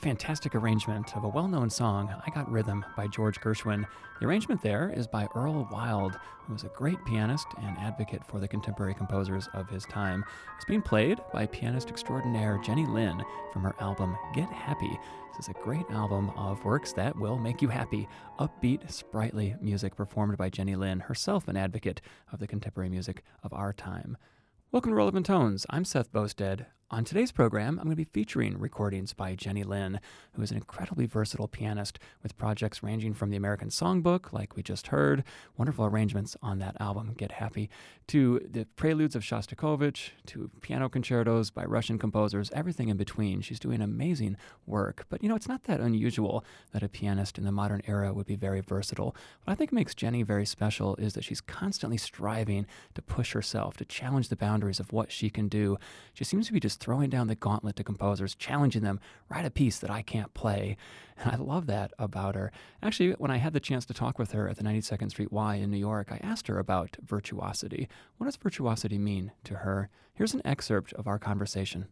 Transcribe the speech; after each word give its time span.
Fantastic 0.00 0.54
arrangement 0.54 1.14
of 1.14 1.24
a 1.24 1.28
well 1.28 1.46
known 1.46 1.68
song, 1.68 2.08
I 2.26 2.30
Got 2.30 2.50
Rhythm 2.50 2.82
by 2.96 3.06
George 3.06 3.38
Gershwin. 3.38 3.84
The 4.18 4.26
arrangement 4.26 4.62
there 4.62 4.90
is 4.96 5.06
by 5.06 5.28
Earl 5.34 5.68
Wild, 5.70 6.18
who 6.46 6.54
was 6.54 6.64
a 6.64 6.68
great 6.68 6.96
pianist 7.04 7.46
and 7.60 7.76
advocate 7.76 8.24
for 8.24 8.40
the 8.40 8.48
contemporary 8.48 8.94
composers 8.94 9.46
of 9.52 9.68
his 9.68 9.84
time. 9.84 10.24
It's 10.56 10.64
being 10.64 10.80
played 10.80 11.18
by 11.34 11.44
pianist 11.44 11.90
extraordinaire 11.90 12.58
Jenny 12.64 12.86
Lin 12.86 13.22
from 13.52 13.62
her 13.62 13.74
album 13.78 14.16
Get 14.34 14.48
Happy. 14.48 14.98
This 15.36 15.46
is 15.46 15.54
a 15.54 15.62
great 15.64 15.84
album 15.90 16.30
of 16.30 16.64
works 16.64 16.94
that 16.94 17.14
will 17.14 17.36
make 17.36 17.60
you 17.60 17.68
happy. 17.68 18.08
Upbeat, 18.38 18.90
sprightly 18.90 19.54
music 19.60 19.96
performed 19.96 20.38
by 20.38 20.48
Jenny 20.48 20.76
Lin, 20.76 21.00
herself 21.00 21.46
an 21.46 21.58
advocate 21.58 22.00
of 22.32 22.38
the 22.38 22.46
contemporary 22.46 22.88
music 22.88 23.22
of 23.42 23.52
our 23.52 23.74
time. 23.74 24.16
Welcome 24.72 24.92
to 24.92 24.96
Relevant 24.96 25.26
Tones. 25.26 25.66
I'm 25.68 25.84
Seth 25.84 26.10
Boustead. 26.10 26.64
On 26.92 27.04
today's 27.04 27.30
program, 27.30 27.78
I'm 27.78 27.84
going 27.84 27.90
to 27.90 27.94
be 27.94 28.02
featuring 28.02 28.58
recordings 28.58 29.12
by 29.12 29.36
Jenny 29.36 29.62
Lin, 29.62 30.00
who 30.32 30.42
is 30.42 30.50
an 30.50 30.56
incredibly 30.56 31.06
versatile 31.06 31.46
pianist 31.46 32.00
with 32.20 32.36
projects 32.36 32.82
ranging 32.82 33.14
from 33.14 33.30
the 33.30 33.36
American 33.36 33.68
Songbook, 33.68 34.32
like 34.32 34.56
we 34.56 34.64
just 34.64 34.88
heard, 34.88 35.22
wonderful 35.56 35.84
arrangements 35.84 36.36
on 36.42 36.58
that 36.58 36.76
album, 36.80 37.14
Get 37.16 37.30
Happy, 37.30 37.70
to 38.08 38.40
the 38.50 38.64
preludes 38.74 39.14
of 39.14 39.22
Shostakovich, 39.22 40.10
to 40.26 40.50
piano 40.62 40.88
concertos 40.88 41.50
by 41.50 41.62
Russian 41.64 41.96
composers, 41.96 42.50
everything 42.50 42.88
in 42.88 42.96
between. 42.96 43.40
She's 43.40 43.60
doing 43.60 43.80
amazing 43.80 44.36
work. 44.66 45.06
But 45.08 45.22
you 45.22 45.28
know, 45.28 45.36
it's 45.36 45.46
not 45.46 45.62
that 45.64 45.78
unusual 45.78 46.44
that 46.72 46.82
a 46.82 46.88
pianist 46.88 47.38
in 47.38 47.44
the 47.44 47.52
modern 47.52 47.82
era 47.86 48.12
would 48.12 48.26
be 48.26 48.34
very 48.34 48.62
versatile. 48.62 49.14
What 49.44 49.52
I 49.52 49.54
think 49.54 49.70
makes 49.72 49.94
Jenny 49.94 50.24
very 50.24 50.44
special 50.44 50.96
is 50.96 51.12
that 51.12 51.22
she's 51.22 51.40
constantly 51.40 51.98
striving 51.98 52.66
to 52.94 53.02
push 53.02 53.32
herself, 53.32 53.76
to 53.76 53.84
challenge 53.84 54.28
the 54.28 54.34
boundaries 54.34 54.80
of 54.80 54.92
what 54.92 55.12
she 55.12 55.30
can 55.30 55.46
do. 55.46 55.78
She 56.14 56.24
seems 56.24 56.48
to 56.48 56.52
be 56.52 56.58
just 56.58 56.79
throwing 56.80 57.10
down 57.10 57.28
the 57.28 57.34
gauntlet 57.34 57.76
to 57.76 57.84
composers, 57.84 58.34
challenging 58.34 58.82
them, 58.82 58.98
write 59.28 59.44
a 59.44 59.50
piece 59.50 59.78
that 59.78 59.90
I 59.90 60.02
can't 60.02 60.34
play. 60.34 60.76
And 61.18 61.30
I 61.30 61.36
love 61.36 61.66
that 61.66 61.92
about 61.98 62.34
her. 62.34 62.50
Actually, 62.82 63.12
when 63.12 63.30
I 63.30 63.36
had 63.36 63.52
the 63.52 63.60
chance 63.60 63.84
to 63.86 63.94
talk 63.94 64.18
with 64.18 64.32
her 64.32 64.48
at 64.48 64.56
the 64.56 64.64
92nd 64.64 65.10
Street 65.10 65.30
Y 65.30 65.56
in 65.56 65.70
New 65.70 65.76
York, 65.76 66.10
I 66.10 66.18
asked 66.22 66.48
her 66.48 66.58
about 66.58 66.96
virtuosity. 67.04 67.88
What 68.16 68.24
does 68.24 68.36
virtuosity 68.36 68.98
mean 68.98 69.32
to 69.44 69.56
her? 69.56 69.90
Here's 70.14 70.34
an 70.34 70.42
excerpt 70.44 70.92
of 70.94 71.06
our 71.06 71.18
conversation. 71.18 71.86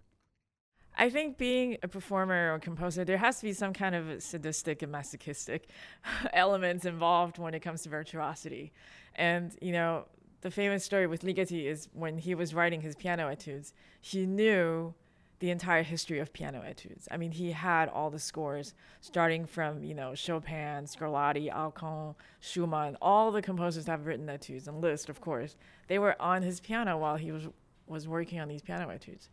I 1.01 1.11
think 1.11 1.39
being 1.39 1.77
a 1.85 1.89
performer 1.89 2.53
or 2.53 2.59
composer, 2.59 3.05
there 3.05 3.19
has 3.19 3.39
to 3.39 3.45
be 3.45 3.53
some 3.53 3.73
kind 3.73 3.95
of 3.95 4.21
sadistic 4.21 4.83
and 4.83 4.91
masochistic 4.91 5.69
elements 6.33 6.85
involved 6.85 7.39
when 7.39 7.55
it 7.55 7.61
comes 7.61 7.83
to 7.83 7.89
virtuosity. 7.89 8.73
And, 9.15 9.55
you 9.63 9.73
know, 9.73 10.07
the 10.41 10.51
famous 10.51 10.85
story 10.85 11.07
with 11.07 11.23
Ligeti 11.23 11.67
is 11.67 11.89
when 11.93 12.19
he 12.19 12.35
was 12.35 12.55
writing 12.55 12.81
his 12.81 12.95
piano 12.95 13.29
etudes, 13.29 13.73
he 14.01 14.27
knew 14.27 14.95
the 15.41 15.51
entire 15.51 15.83
history 15.83 16.19
of 16.19 16.33
piano 16.33 16.63
etudes. 16.67 17.07
I 17.11 17.17
mean, 17.17 17.31
he 17.31 17.53
had 17.53 17.89
all 17.89 18.11
the 18.11 18.19
scores 18.19 18.75
starting 19.01 19.47
from, 19.47 19.85
you 19.85 19.95
know, 19.95 20.15
Chopin, 20.15 20.85
Scarlatti, 20.85 21.53
Alkan, 21.53 22.15
Schumann, 22.41 22.97
all 23.01 23.31
the 23.31 23.43
composers 23.43 23.85
that 23.85 23.93
have 23.93 24.07
written 24.07 24.29
etudes 24.29 24.67
and 24.67 24.81
Liszt, 24.81 25.09
of 25.09 25.21
course. 25.21 25.57
They 25.87 25.99
were 25.99 26.21
on 26.21 26.43
his 26.43 26.61
piano 26.61 26.99
while 26.99 27.17
he 27.17 27.31
was 27.31 27.49
was 27.87 28.07
working 28.07 28.39
on 28.39 28.49
these 28.49 28.61
piano 28.61 28.91
etudes. 28.91 29.31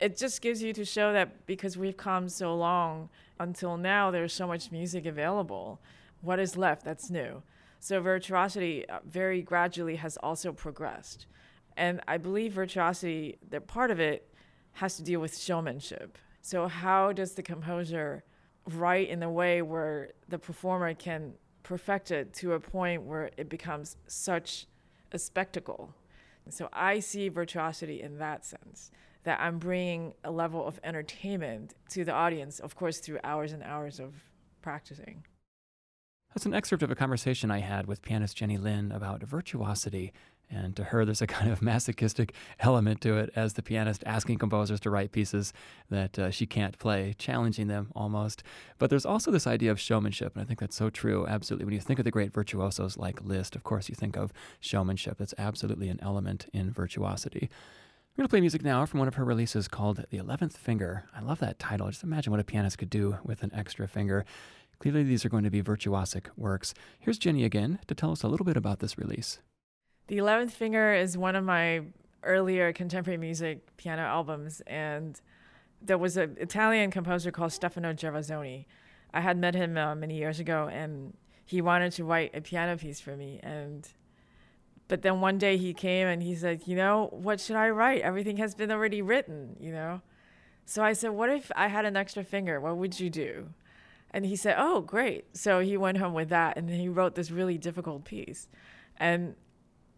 It 0.00 0.16
just 0.16 0.42
gives 0.42 0.62
you 0.62 0.72
to 0.72 0.84
show 0.84 1.12
that 1.12 1.46
because 1.46 1.76
we've 1.76 1.96
come 1.96 2.28
so 2.28 2.54
long 2.56 3.08
until 3.38 3.76
now 3.76 4.10
there's 4.10 4.32
so 4.32 4.46
much 4.46 4.72
music 4.72 5.06
available. 5.06 5.80
What 6.20 6.40
is 6.40 6.56
left 6.56 6.84
that's 6.84 7.10
new? 7.10 7.42
So 7.82 8.00
virtuosity 8.00 8.88
uh, 8.88 9.00
very 9.04 9.42
gradually 9.42 9.96
has 9.96 10.16
also 10.18 10.52
progressed. 10.52 11.26
And 11.76 12.00
I 12.06 12.16
believe 12.16 12.52
virtuosity, 12.52 13.38
that 13.50 13.66
part 13.66 13.90
of 13.90 13.98
it 13.98 14.32
has 14.74 14.96
to 14.98 15.02
deal 15.02 15.18
with 15.18 15.36
showmanship. 15.36 16.16
So 16.42 16.68
how 16.68 17.12
does 17.12 17.32
the 17.32 17.42
composer 17.42 18.22
write 18.70 19.08
in 19.08 19.24
a 19.24 19.30
way 19.30 19.62
where 19.62 20.10
the 20.28 20.38
performer 20.38 20.94
can 20.94 21.32
perfect 21.64 22.12
it 22.12 22.32
to 22.34 22.52
a 22.52 22.60
point 22.60 23.02
where 23.02 23.30
it 23.36 23.48
becomes 23.48 23.96
such 24.06 24.68
a 25.10 25.18
spectacle? 25.18 25.92
So 26.50 26.68
I 26.72 27.00
see 27.00 27.30
virtuosity 27.30 28.00
in 28.00 28.16
that 28.18 28.44
sense 28.44 28.92
that 29.24 29.40
I'm 29.40 29.58
bringing 29.58 30.14
a 30.22 30.30
level 30.30 30.64
of 30.64 30.78
entertainment 30.84 31.74
to 31.90 32.04
the 32.04 32.12
audience, 32.12 32.60
of 32.60 32.76
course, 32.76 33.00
through 33.00 33.18
hours 33.24 33.50
and 33.50 33.64
hours 33.64 33.98
of 33.98 34.14
practicing. 34.60 35.24
That's 36.34 36.46
an 36.46 36.54
excerpt 36.54 36.82
of 36.82 36.90
a 36.90 36.94
conversation 36.94 37.50
I 37.50 37.58
had 37.58 37.86
with 37.86 38.00
pianist 38.00 38.38
Jenny 38.38 38.56
Lin 38.56 38.90
about 38.90 39.22
virtuosity. 39.22 40.12
And 40.50 40.74
to 40.76 40.84
her, 40.84 41.04
there's 41.04 41.20
a 41.20 41.26
kind 41.38 41.50
of 41.50 41.60
masochistic 41.60 42.34
element 42.60 43.00
to 43.02 43.16
it 43.18 43.30
as 43.36 43.54
the 43.54 43.62
pianist 43.62 44.02
asking 44.06 44.38
composers 44.38 44.80
to 44.80 44.90
write 44.90 45.12
pieces 45.12 45.52
that 45.90 46.18
uh, 46.18 46.30
she 46.30 46.46
can't 46.46 46.78
play, 46.78 47.14
challenging 47.18 47.68
them 47.68 47.88
almost. 47.94 48.42
But 48.78 48.88
there's 48.88 49.06
also 49.06 49.30
this 49.30 49.46
idea 49.46 49.70
of 49.70 49.80
showmanship, 49.80 50.34
and 50.34 50.42
I 50.42 50.46
think 50.46 50.60
that's 50.60 50.76
so 50.76 50.88
true, 50.88 51.26
absolutely. 51.26 51.66
When 51.66 51.74
you 51.74 51.80
think 51.80 51.98
of 51.98 52.04
the 52.04 52.10
great 52.10 52.32
virtuosos 52.32 52.96
like 52.96 53.22
Liszt, 53.22 53.54
of 53.54 53.62
course, 53.62 53.88
you 53.88 53.94
think 53.94 54.16
of 54.16 54.32
showmanship. 54.60 55.18
That's 55.18 55.34
absolutely 55.36 55.88
an 55.88 56.00
element 56.02 56.46
in 56.52 56.70
virtuosity. 56.70 57.50
We're 58.12 58.22
going 58.22 58.28
to 58.28 58.32
play 58.32 58.40
music 58.40 58.62
now 58.62 58.84
from 58.84 58.98
one 58.98 59.08
of 59.08 59.14
her 59.14 59.24
releases 59.24 59.68
called 59.68 60.04
The 60.10 60.18
Eleventh 60.18 60.54
Finger. 60.54 61.04
I 61.16 61.22
love 61.22 61.38
that 61.38 61.58
title. 61.58 61.88
Just 61.88 62.02
imagine 62.02 62.30
what 62.30 62.40
a 62.40 62.44
pianist 62.44 62.76
could 62.76 62.90
do 62.90 63.16
with 63.24 63.42
an 63.42 63.50
extra 63.54 63.88
finger. 63.88 64.26
Clearly, 64.82 65.04
these 65.04 65.24
are 65.24 65.28
going 65.28 65.44
to 65.44 65.50
be 65.50 65.62
virtuosic 65.62 66.26
works. 66.36 66.74
Here's 66.98 67.16
Jenny 67.16 67.44
again 67.44 67.78
to 67.86 67.94
tell 67.94 68.10
us 68.10 68.24
a 68.24 68.28
little 68.28 68.44
bit 68.44 68.56
about 68.56 68.80
this 68.80 68.98
release. 68.98 69.38
The 70.08 70.18
Eleventh 70.18 70.52
Finger 70.52 70.92
is 70.92 71.16
one 71.16 71.36
of 71.36 71.44
my 71.44 71.82
earlier 72.24 72.72
contemporary 72.72 73.16
music 73.16 73.76
piano 73.76 74.02
albums, 74.02 74.60
and 74.66 75.20
there 75.80 75.98
was 75.98 76.16
an 76.16 76.36
Italian 76.40 76.90
composer 76.90 77.30
called 77.30 77.52
Stefano 77.52 77.92
Gervasoni. 77.92 78.64
I 79.14 79.20
had 79.20 79.38
met 79.38 79.54
him 79.54 79.78
uh, 79.78 79.94
many 79.94 80.16
years 80.16 80.40
ago, 80.40 80.68
and 80.72 81.16
he 81.46 81.60
wanted 81.60 81.92
to 81.92 82.02
write 82.02 82.34
a 82.34 82.40
piano 82.40 82.76
piece 82.76 82.98
for 82.98 83.16
me. 83.16 83.38
And 83.40 83.88
but 84.88 85.02
then 85.02 85.20
one 85.20 85.38
day 85.38 85.58
he 85.58 85.74
came 85.74 86.08
and 86.08 86.24
he 86.24 86.34
said, 86.34 86.66
"You 86.66 86.74
know, 86.74 87.08
what 87.12 87.38
should 87.38 87.54
I 87.54 87.70
write? 87.70 88.00
Everything 88.00 88.38
has 88.38 88.56
been 88.56 88.72
already 88.72 89.00
written, 89.00 89.54
you 89.60 89.70
know." 89.70 90.02
So 90.66 90.82
I 90.82 90.92
said, 90.92 91.10
"What 91.10 91.30
if 91.30 91.52
I 91.54 91.68
had 91.68 91.84
an 91.84 91.96
extra 91.96 92.24
finger? 92.24 92.60
What 92.60 92.76
would 92.78 92.98
you 92.98 93.10
do?" 93.10 93.50
And 94.12 94.26
he 94.26 94.36
said, 94.36 94.56
Oh, 94.58 94.80
great. 94.80 95.36
So 95.36 95.60
he 95.60 95.76
went 95.76 95.98
home 95.98 96.14
with 96.14 96.28
that 96.28 96.56
and 96.56 96.68
he 96.68 96.88
wrote 96.88 97.14
this 97.14 97.30
really 97.30 97.58
difficult 97.58 98.04
piece. 98.04 98.48
And 98.96 99.34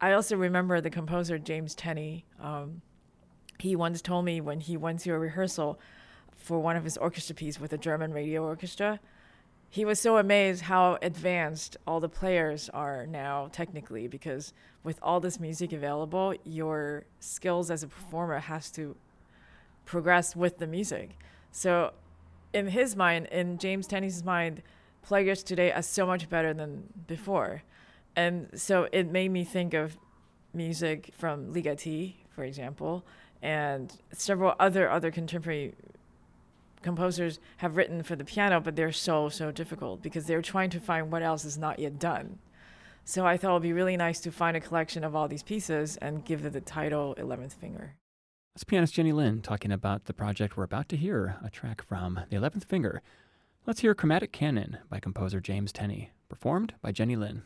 I 0.01 0.13
also 0.13 0.37
remember 0.37 0.81
the 0.81 0.91
composer, 0.91 1.39
James 1.39 1.75
Tenney. 1.75 2.25
Um, 2.41 2.83
he 3.59 3.77
once 3.77 4.03
told 4.03 4.25
me 4.25 4.41
when 4.41 4.61
he 4.61 4.77
went 4.77 5.01
to 5.01 5.11
a 5.11 5.19
rehearsal 5.19 5.79
for 6.37 6.59
one 6.59 6.77
of 6.77 6.85
his 6.85 6.97
orchestra 6.97 7.35
pieces 7.35 7.61
with 7.61 7.73
a 7.73 7.79
German 7.79 8.13
radio 8.13 8.45
orchestra, 8.45 9.01
he 9.71 9.85
was 9.85 9.99
so 9.99 10.19
amazed 10.19 10.63
how 10.63 10.99
advanced 11.03 11.77
all 11.87 11.99
the 11.99 12.09
players 12.09 12.69
are 12.69 13.07
now 13.07 13.49
technically 13.51 14.07
because 14.07 14.53
with 14.85 14.99
all 15.03 15.19
this 15.19 15.41
music 15.41 15.73
available, 15.73 16.35
your 16.45 17.07
skills 17.19 17.71
as 17.71 17.83
a 17.83 17.89
performer 17.89 18.39
has 18.39 18.71
to 18.73 18.95
progress 19.85 20.37
with 20.37 20.59
the 20.59 20.67
music. 20.67 21.19
So 21.51 21.93
in 22.55 22.69
his 22.69 22.97
mind, 22.97 23.27
in 23.27 23.59
James 23.59 23.87
Tenney's 23.87 24.25
mind, 24.25 24.63
players 25.03 25.43
today 25.43 25.73
are 25.73 25.83
so 25.83 26.07
much 26.07 26.31
better 26.31 26.55
than 26.55 26.85
before. 27.07 27.63
And 28.17 28.49
so 28.55 28.89
it 28.93 29.11
made 29.11 29.31
me 29.31 29.45
think 29.45 29.75
of 29.75 29.99
music 30.55 31.11
from 31.19 31.53
Ligeti, 31.53 32.15
for 32.31 32.45
example, 32.45 33.05
and 33.43 33.93
several 34.13 34.55
other 34.59 34.89
other 34.89 35.11
contemporary 35.11 35.75
composers 36.81 37.41
have 37.59 37.77
written 37.77 38.03
for 38.03 38.15
the 38.15 38.25
piano, 38.25 38.61
but 38.61 38.77
they're 38.77 38.93
so 38.93 39.29
so 39.29 39.51
difficult 39.51 40.01
because 40.01 40.27
they're 40.27 40.43
trying 40.43 40.71
to 40.71 40.81
find 40.81 41.11
what 41.11 41.23
else 41.23 41.45
is 41.45 41.59
not 41.59 41.79
yet 41.79 41.99
done. 41.99 42.39
So 43.05 43.27
I 43.27 43.37
thought 43.37 43.51
it 43.51 43.53
would 43.55 43.63
be 43.63 43.73
really 43.73 43.97
nice 43.97 44.21
to 44.21 44.31
find 44.31 44.57
a 44.57 44.61
collection 44.61 45.05
of 45.05 45.15
all 45.15 45.29
these 45.29 45.43
pieces 45.43 45.99
and 45.99 46.25
give 46.25 46.47
it 46.47 46.53
the 46.53 46.61
title 46.61 47.15
Eleventh 47.15 47.55
Finger. 47.55 47.97
That's 48.55 48.63
pianist 48.63 48.95
Jenny 48.95 49.11
Lin 49.11 49.43
talking 49.43 49.73
about 49.73 50.05
the 50.05 50.15
project 50.15 50.57
we're 50.57 50.63
about 50.63 50.89
to 50.91 50.97
hear, 50.97 51.39
a 51.45 51.51
track 51.51 51.83
from 51.83 52.21
The 52.31 52.37
Eleventh 52.37 52.63
Finger. 52.63 53.03
Let's 53.67 53.81
hear 53.81 53.97
Chromatic 53.97 54.31
Canon 54.31 54.79
by 54.89 55.01
composer 55.01 55.41
James 55.41 55.73
Tenney, 55.73 56.13
performed 56.29 56.75
by 56.81 56.93
Jenny 56.93 57.17
Lin. 57.17 57.43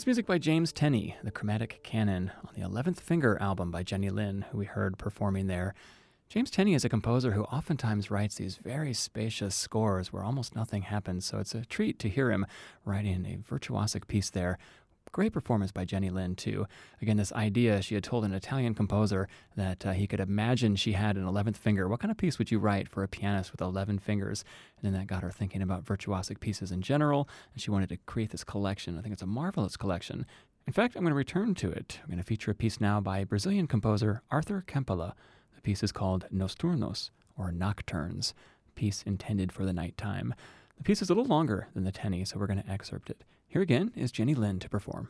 That's 0.00 0.06
music 0.06 0.24
by 0.24 0.38
James 0.38 0.72
Tenney, 0.72 1.14
the 1.22 1.30
Chromatic 1.30 1.80
Canon, 1.82 2.32
on 2.42 2.54
the 2.54 2.66
11th 2.66 3.00
Finger 3.00 3.36
album 3.38 3.70
by 3.70 3.82
Jenny 3.82 4.08
Lin, 4.08 4.46
who 4.50 4.56
we 4.56 4.64
heard 4.64 4.96
performing 4.96 5.46
there. 5.46 5.74
James 6.30 6.50
Tenney 6.50 6.72
is 6.72 6.86
a 6.86 6.88
composer 6.88 7.32
who 7.32 7.42
oftentimes 7.42 8.10
writes 8.10 8.36
these 8.36 8.56
very 8.56 8.94
spacious 8.94 9.54
scores 9.54 10.10
where 10.10 10.22
almost 10.24 10.56
nothing 10.56 10.84
happens, 10.84 11.26
so 11.26 11.38
it's 11.38 11.54
a 11.54 11.66
treat 11.66 11.98
to 11.98 12.08
hear 12.08 12.30
him 12.30 12.46
writing 12.86 13.26
a 13.26 13.36
virtuosic 13.46 14.08
piece 14.08 14.30
there. 14.30 14.56
Great 15.12 15.32
performance 15.32 15.72
by 15.72 15.84
Jenny 15.84 16.08
Lin, 16.08 16.36
too. 16.36 16.66
Again, 17.02 17.16
this 17.16 17.32
idea 17.32 17.82
she 17.82 17.94
had 17.94 18.04
told 18.04 18.24
an 18.24 18.32
Italian 18.32 18.74
composer 18.74 19.28
that 19.56 19.84
uh, 19.84 19.92
he 19.92 20.06
could 20.06 20.20
imagine 20.20 20.76
she 20.76 20.92
had 20.92 21.16
an 21.16 21.24
11th 21.24 21.56
finger. 21.56 21.88
What 21.88 21.98
kind 21.98 22.12
of 22.12 22.16
piece 22.16 22.38
would 22.38 22.52
you 22.52 22.60
write 22.60 22.88
for 22.88 23.02
a 23.02 23.08
pianist 23.08 23.50
with 23.50 23.60
11 23.60 23.98
fingers? 23.98 24.44
And 24.76 24.84
then 24.84 24.98
that 24.98 25.08
got 25.08 25.24
her 25.24 25.32
thinking 25.32 25.62
about 25.62 25.84
virtuosic 25.84 26.38
pieces 26.38 26.70
in 26.70 26.80
general, 26.80 27.28
and 27.52 27.60
she 27.60 27.72
wanted 27.72 27.88
to 27.88 27.96
create 28.06 28.30
this 28.30 28.44
collection. 28.44 28.96
I 28.96 29.02
think 29.02 29.12
it's 29.12 29.22
a 29.22 29.26
marvelous 29.26 29.76
collection. 29.76 30.26
In 30.68 30.72
fact, 30.72 30.94
I'm 30.94 31.02
going 31.02 31.10
to 31.10 31.16
return 31.16 31.56
to 31.56 31.70
it. 31.70 31.98
I'm 32.02 32.10
going 32.10 32.18
to 32.18 32.24
feature 32.24 32.52
a 32.52 32.54
piece 32.54 32.80
now 32.80 33.00
by 33.00 33.24
Brazilian 33.24 33.66
composer 33.66 34.22
Arthur 34.30 34.62
Kampela. 34.64 35.14
The 35.56 35.62
piece 35.62 35.82
is 35.82 35.90
called 35.90 36.26
Nocturnos, 36.32 37.10
or 37.36 37.50
Nocturnes, 37.50 38.32
piece 38.76 39.02
intended 39.02 39.50
for 39.50 39.64
the 39.64 39.72
nighttime. 39.72 40.34
The 40.76 40.84
piece 40.84 41.02
is 41.02 41.10
a 41.10 41.14
little 41.14 41.28
longer 41.28 41.66
than 41.74 41.82
the 41.82 41.90
Tenney, 41.90 42.24
so 42.24 42.38
we're 42.38 42.46
going 42.46 42.62
to 42.62 42.70
excerpt 42.70 43.10
it. 43.10 43.24
Here 43.50 43.62
again 43.62 43.90
is 43.96 44.12
Jenny 44.12 44.36
Lin 44.36 44.60
to 44.60 44.68
perform. 44.68 45.08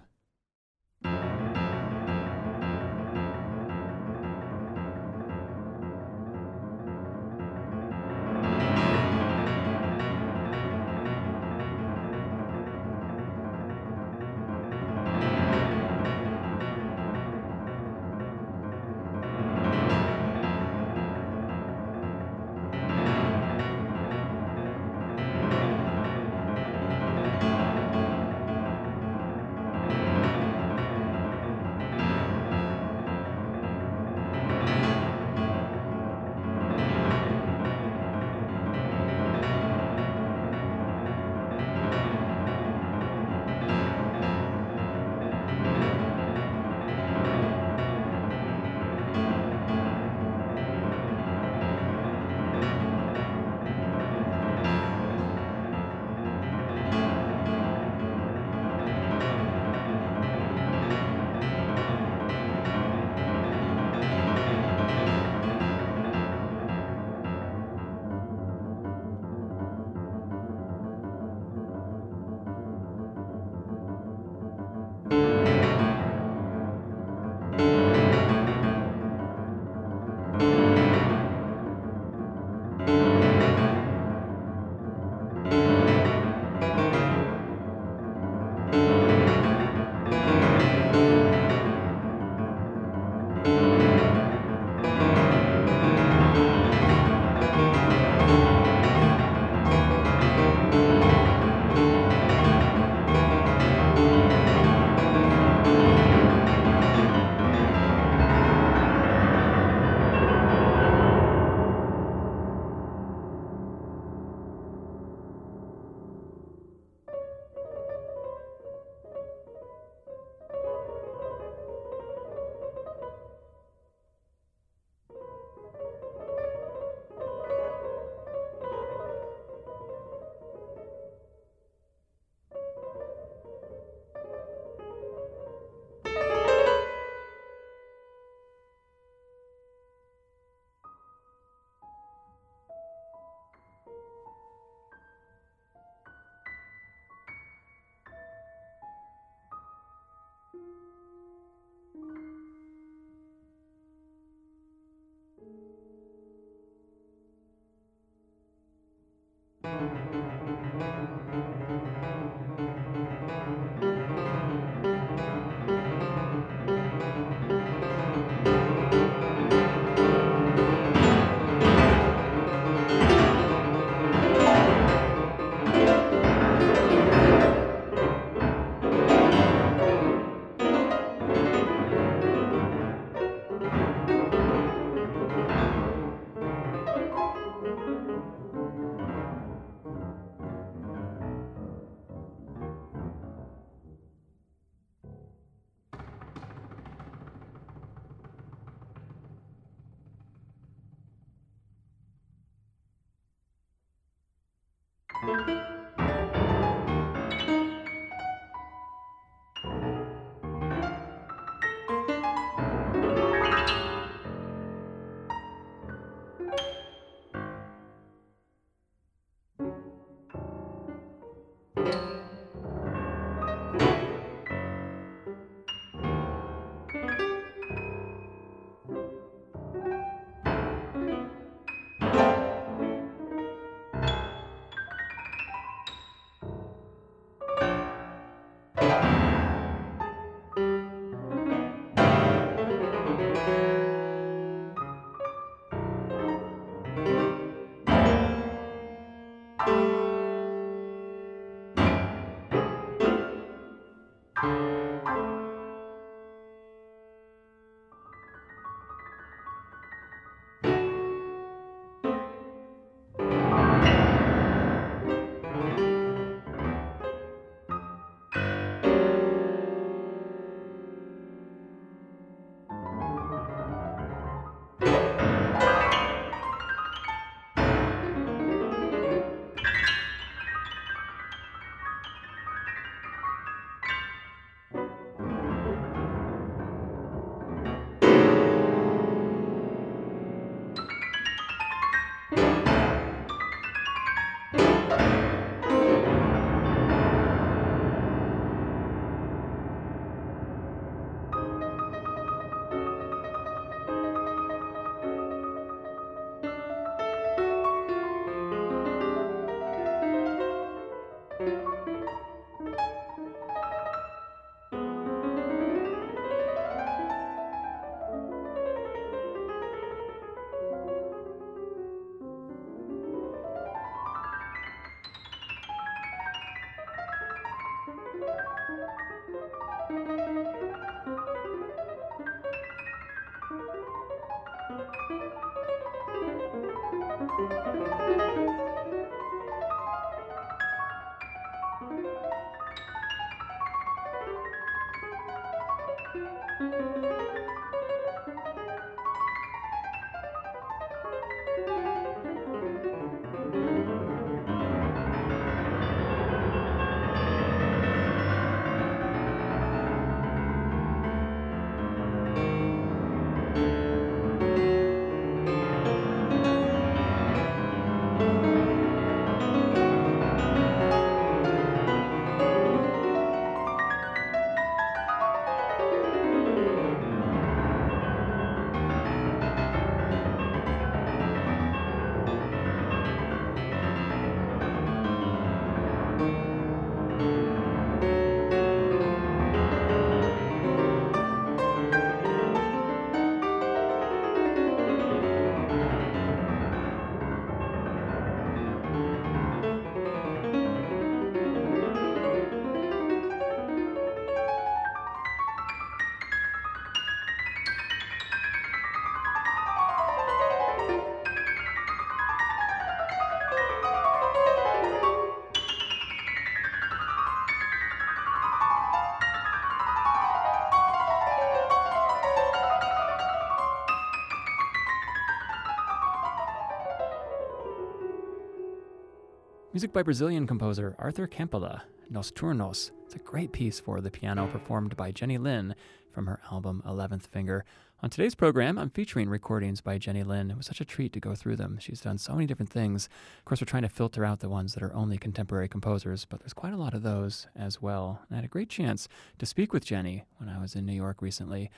Music 429.73 429.93
by 429.93 430.03
Brazilian 430.03 430.49
composer 430.49 430.97
Arthur 430.99 431.29
Kampela, 431.29 431.83
Nocturnos. 432.13 432.91
It's 433.05 433.15
a 433.15 433.21
great 433.21 433.53
piece 433.53 433.79
for 433.79 434.01
the 434.01 434.11
piano 434.11 434.49
performed 434.49 434.97
by 434.97 435.13
Jenny 435.13 435.39
Lin 435.39 435.77
from 436.13 436.27
her 436.27 436.41
album 436.51 436.83
11th 436.85 437.29
Finger. 437.29 437.65
On 438.03 438.11
today's 438.11 438.35
program, 438.35 438.81
I'm 438.81 438.91
featuring 438.91 439.29
recordings 439.29 439.81
by 439.81 439.97
Jenny 439.97 440.25
Lin. 440.25 440.51
It 440.51 440.57
was 440.57 440.67
such 440.67 440.81
a 440.81 440.85
treat 440.85 441.13
to 441.13 441.21
go 441.21 441.37
through 441.37 441.55
them. 441.55 441.79
She's 441.81 442.01
done 442.01 442.19
so 442.19 442.33
many 442.33 442.47
different 442.47 442.73
things. 442.73 443.09
Of 443.39 443.45
course, 443.45 443.61
we're 443.61 443.67
trying 443.67 443.85
to 443.85 443.89
filter 443.89 444.25
out 444.25 444.41
the 444.41 444.49
ones 444.49 444.75
that 444.75 444.83
are 444.83 444.93
only 444.93 445.19
contemporary 445.19 445.69
composers, 445.69 446.25
but 446.25 446.41
there's 446.41 446.53
quite 446.53 446.73
a 446.73 446.77
lot 446.77 446.93
of 446.93 447.05
those 447.05 447.47
as 447.55 447.81
well. 447.81 448.23
And 448.29 448.35
I 448.35 448.39
had 448.39 448.45
a 448.45 448.49
great 448.49 448.71
chance 448.71 449.07
to 449.39 449.47
speak 449.47 449.73
with 449.73 449.85
Jenny 449.85 450.25
when 450.39 450.49
I 450.49 450.61
was 450.61 450.75
in 450.75 450.85
New 450.85 450.95
York 450.95 451.23
recently. 451.23 451.71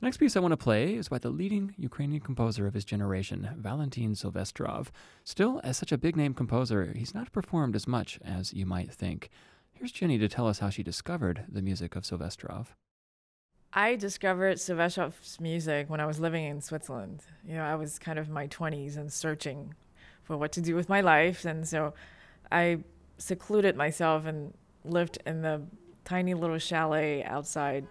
The 0.00 0.06
next 0.06 0.16
piece 0.16 0.34
I 0.34 0.40
want 0.40 0.52
to 0.52 0.56
play 0.56 0.94
is 0.94 1.10
by 1.10 1.18
the 1.18 1.28
leading 1.28 1.74
Ukrainian 1.76 2.22
composer 2.22 2.66
of 2.66 2.72
his 2.72 2.86
generation, 2.86 3.50
Valentin 3.58 4.12
Silvestrov. 4.12 4.86
Still, 5.24 5.60
as 5.62 5.76
such 5.76 5.92
a 5.92 5.98
big 5.98 6.16
name 6.16 6.32
composer, 6.32 6.94
he's 6.96 7.14
not 7.14 7.30
performed 7.32 7.76
as 7.76 7.86
much 7.86 8.18
as 8.24 8.54
you 8.54 8.64
might 8.64 8.90
think. 8.90 9.28
Here's 9.72 9.92
Jenny 9.92 10.16
to 10.16 10.26
tell 10.26 10.46
us 10.46 10.60
how 10.60 10.70
she 10.70 10.82
discovered 10.82 11.44
the 11.46 11.60
music 11.60 11.96
of 11.96 12.04
Silvestrov. 12.04 12.68
I 13.74 13.96
discovered 13.96 14.56
Silvestrov's 14.56 15.38
music 15.38 15.90
when 15.90 16.00
I 16.00 16.06
was 16.06 16.18
living 16.18 16.46
in 16.46 16.62
Switzerland. 16.62 17.20
You 17.46 17.56
know, 17.56 17.64
I 17.64 17.74
was 17.74 17.98
kind 17.98 18.18
of 18.18 18.28
in 18.28 18.32
my 18.32 18.46
20s 18.46 18.96
and 18.96 19.12
searching 19.12 19.74
for 20.22 20.34
what 20.34 20.50
to 20.52 20.62
do 20.62 20.74
with 20.74 20.88
my 20.88 21.02
life. 21.02 21.44
And 21.44 21.68
so 21.68 21.92
I 22.50 22.78
secluded 23.18 23.76
myself 23.76 24.24
and 24.24 24.54
lived 24.82 25.18
in 25.26 25.42
the 25.42 25.60
tiny 26.06 26.32
little 26.32 26.56
chalet 26.56 27.22
outside 27.22 27.86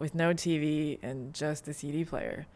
with 0.00 0.14
no 0.14 0.32
TV 0.32 0.98
and 1.02 1.32
just 1.32 1.68
a 1.68 1.74
CD 1.74 2.04
player. 2.04 2.46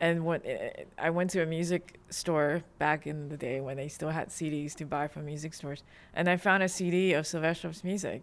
And 0.00 0.24
when 0.26 0.40
it, 0.42 0.46
eh, 0.46 0.52
eh, 0.52 0.70
eh, 0.78 0.84
I 0.98 1.10
went 1.10 1.30
to 1.30 1.42
a 1.42 1.46
music 1.46 1.98
store 2.10 2.62
back 2.78 3.06
in 3.06 3.28
the 3.28 3.36
day 3.36 3.60
when 3.60 3.76
they 3.76 3.88
still 3.88 4.10
had 4.10 4.28
CDs 4.28 4.74
to 4.74 4.84
buy 4.84 5.08
from 5.08 5.24
music 5.24 5.54
stores, 5.54 5.82
and 6.14 6.28
I 6.28 6.36
found 6.36 6.62
a 6.62 6.68
CD 6.68 7.14
of 7.14 7.26
Silvestrov's 7.26 7.82
music, 7.82 8.22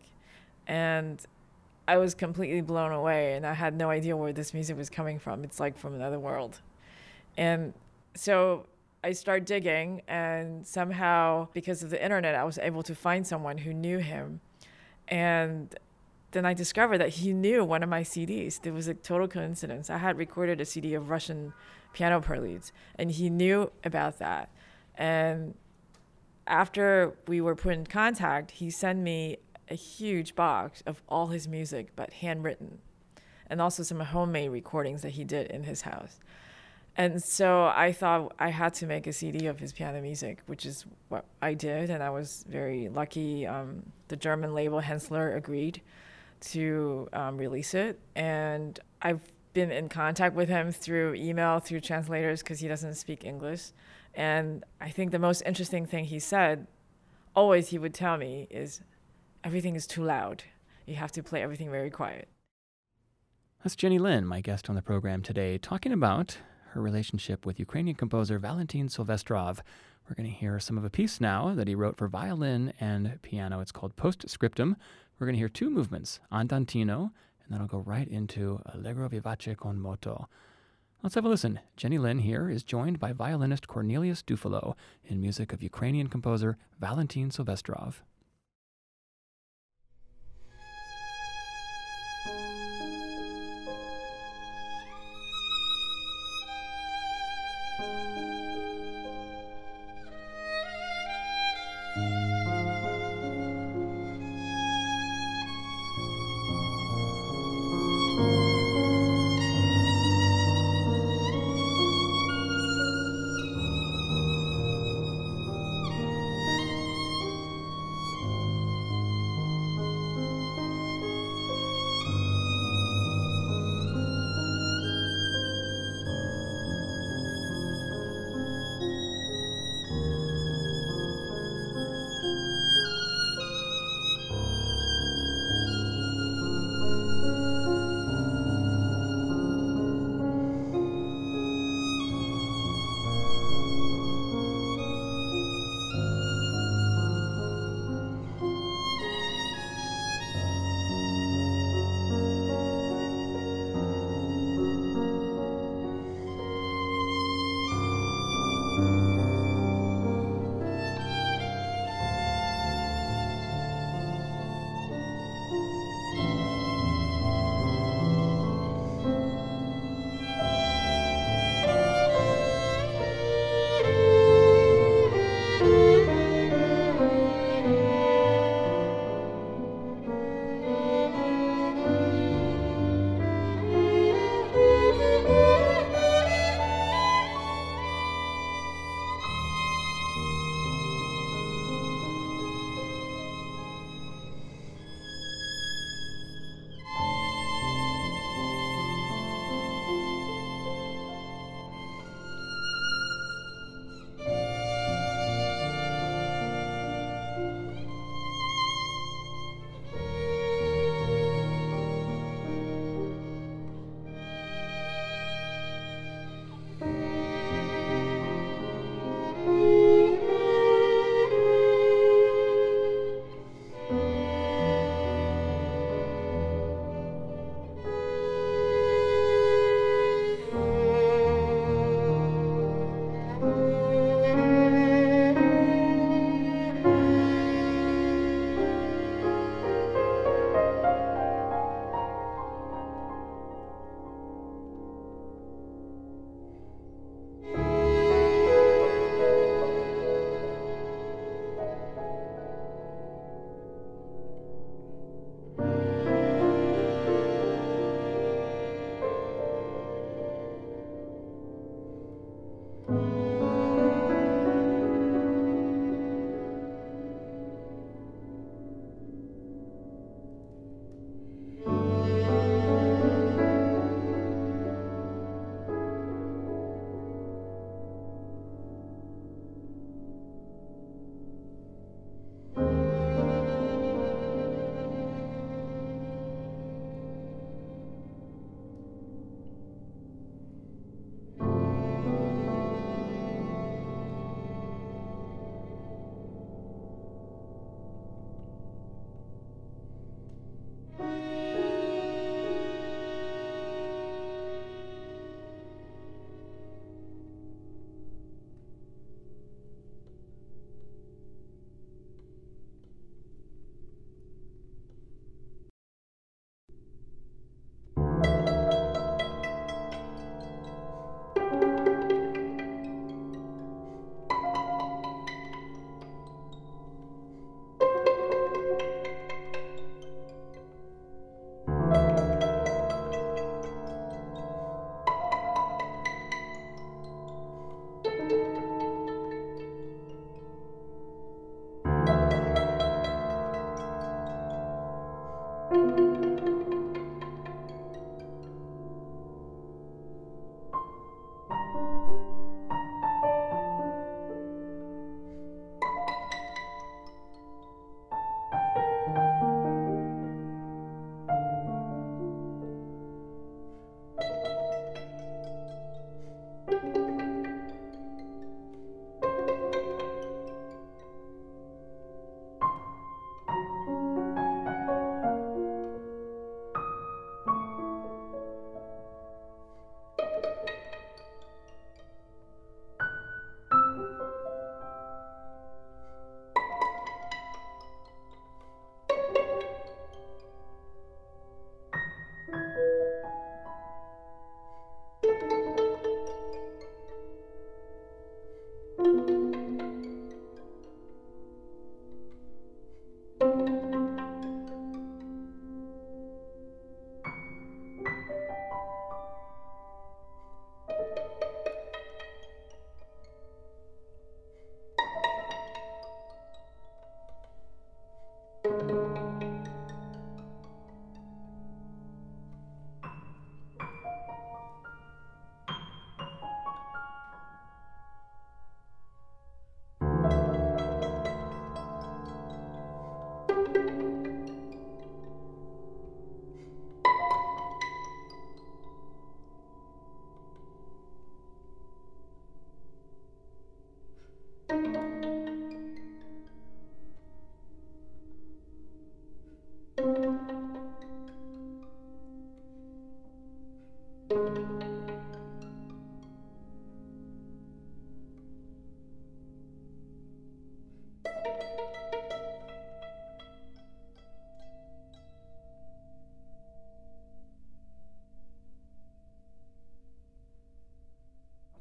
and 0.68 1.22
I 1.88 1.98
was 1.98 2.14
completely 2.14 2.62
blown 2.62 2.92
away, 2.92 3.34
and 3.34 3.46
I 3.46 3.54
had 3.54 3.76
no 3.76 3.90
idea 3.90 4.16
where 4.16 4.32
this 4.32 4.54
music 4.54 4.78
was 4.78 4.90
coming 4.90 5.20
from. 5.20 5.44
It's 5.44 5.60
like 5.60 5.78
from 5.78 5.96
another 5.96 6.20
world, 6.20 6.62
and 7.38 7.74
so 8.16 8.68
I 9.04 9.12
started 9.12 9.46
digging, 9.46 10.02
and 10.08 10.66
somehow 10.66 11.50
because 11.54 11.84
of 11.84 11.90
the 11.90 12.02
internet, 12.02 12.36
I 12.36 12.46
was 12.46 12.58
able 12.58 12.84
to 12.84 12.96
find 12.96 13.28
someone 13.28 13.58
who 13.58 13.74
knew 13.74 13.98
him, 13.98 14.40
and 15.10 15.76
then 16.36 16.46
I 16.46 16.54
discovered 16.54 16.98
that 16.98 17.10
he 17.10 17.32
knew 17.32 17.64
one 17.64 17.82
of 17.82 17.88
my 17.88 18.02
CDs. 18.02 18.60
It 18.66 18.74
was 18.74 18.90
a 18.90 18.94
total 18.94 19.26
coincidence. 19.28 19.90
I 19.90 19.98
had 19.98 20.18
recorded 20.18 20.60
a 20.60 20.66
CD 20.66 20.94
of 20.94 21.10
Russian 21.10 21.54
piano 21.94 22.20
preludes, 22.20 22.74
and 23.00 23.10
he 23.10 23.30
knew 23.30 23.72
about 23.86 24.20
that. 24.20 24.50
And 24.96 25.56
after 26.46 27.14
we 27.26 27.40
were 27.40 27.56
put 27.56 27.74
in 27.74 27.86
contact, 27.86 28.52
he 28.52 28.70
sent 28.70 29.00
me 29.00 29.38
a 29.70 29.76
huge 29.76 30.36
box 30.36 30.84
of 30.86 31.02
all 31.08 31.28
his 31.28 31.48
music, 31.48 31.96
but 31.96 32.12
handwritten, 32.12 32.80
and 33.48 33.62
also 33.62 33.82
some 33.82 34.02
homemade 34.02 34.52
recordings 34.52 35.04
that 35.04 35.12
he 35.12 35.24
did 35.24 35.50
in 35.50 35.64
his 35.64 35.84
house. 35.84 36.20
And 36.98 37.24
so 37.24 37.66
I 37.66 37.94
thought 37.94 38.36
I 38.40 38.50
had 38.50 38.74
to 38.76 38.88
make 38.88 39.08
a 39.08 39.14
CD 39.14 39.48
of 39.48 39.60
his 39.60 39.72
piano 39.72 40.02
music, 40.02 40.40
which 40.48 40.66
is 40.66 40.86
what 41.08 41.24
I 41.42 41.54
did, 41.54 41.90
and 41.90 42.04
I 42.04 42.10
was 42.10 42.44
very 42.50 42.90
lucky. 42.90 43.48
Um, 43.48 43.84
the 44.10 44.18
German 44.18 44.54
label 44.54 44.82
Hänssler 44.82 45.36
agreed 45.36 45.82
to 46.42 47.08
um, 47.14 47.38
release 47.38 47.74
it. 47.74 48.00
And 48.16 48.80
I've 49.02 49.22
been 49.54 49.72
in 49.72 49.90
contact 49.90 50.36
with 50.36 50.50
him 50.50 50.72
through 50.72 51.16
email, 51.16 51.60
through 51.60 51.82
translators, 51.82 52.44
because 52.44 52.60
he 52.60 52.68
doesn't 52.68 52.96
speak 52.96 53.24
English. 53.24 53.72
And 54.14 54.64
I 54.80 54.90
think 54.90 55.12
the 55.12 55.20
most 55.20 55.42
interesting 55.46 55.86
thing 55.86 56.06
he 56.06 56.20
said, 56.20 56.68
always 57.36 57.70
he 57.70 57.78
would 57.78 57.94
tell 57.94 58.18
me, 58.18 58.48
is 58.50 58.82
everything 59.44 59.76
is 59.76 59.88
too 59.88 60.04
loud. 60.04 60.44
You 60.86 60.96
have 60.96 61.12
to 61.14 61.24
play 61.24 61.42
everything 61.42 61.72
very 61.72 61.90
quiet. 61.90 62.28
That's 63.64 63.76
Jenny 63.76 63.98
Lin, 63.98 64.28
my 64.28 64.42
guest 64.42 64.70
on 64.70 64.76
the 64.76 64.82
program 64.82 65.22
today, 65.22 65.58
talking 65.58 65.92
about 65.92 66.38
her 66.72 66.82
relationship 66.82 67.46
with 67.46 67.60
Ukrainian 67.60 67.96
composer 67.96 68.38
Valentin 68.38 68.90
Silvestrov. 68.90 69.60
We're 70.08 70.16
going 70.16 70.30
to 70.30 70.36
hear 70.36 70.60
some 70.60 70.78
of 70.78 70.84
a 70.84 70.90
piece 70.90 71.20
now 71.20 71.56
that 71.56 71.68
he 71.68 71.74
wrote 71.74 71.98
for 71.98 72.08
violin 72.08 72.74
and 72.80 73.20
piano. 73.24 73.60
It's 73.62 73.72
called 73.72 73.96
Postscriptum 73.96 74.76
we're 75.20 75.28
going 75.28 75.36
to 75.36 75.40
hear 75.40 75.50
two 75.50 75.70
movements, 75.70 76.20
Andantino, 76.32 77.12
and 77.44 77.50
then 77.50 77.62
I'll 77.62 77.68
go 77.68 77.80
right 77.80 78.08
into 78.08 78.62
Allegro 78.74 79.08
vivace 79.10 79.56
con 79.58 79.80
moto. 79.80 80.28
Let's 81.04 81.16
have 81.16 81.26
a 81.26 81.30
listen. 81.30 81.60
Jenny 81.78 81.98
Lin 81.98 82.20
here 82.20 82.50
is 82.50 82.64
joined 82.64 83.00
by 83.00 83.14
violinist 83.14 83.68
Cornelius 83.68 84.24
Dufallo 84.24 84.76
in 85.06 85.22
music 85.22 85.54
of 85.54 85.62
Ukrainian 85.62 86.08
composer 86.08 86.58
Valentin 86.80 87.30
Silvestrov. 87.30 87.96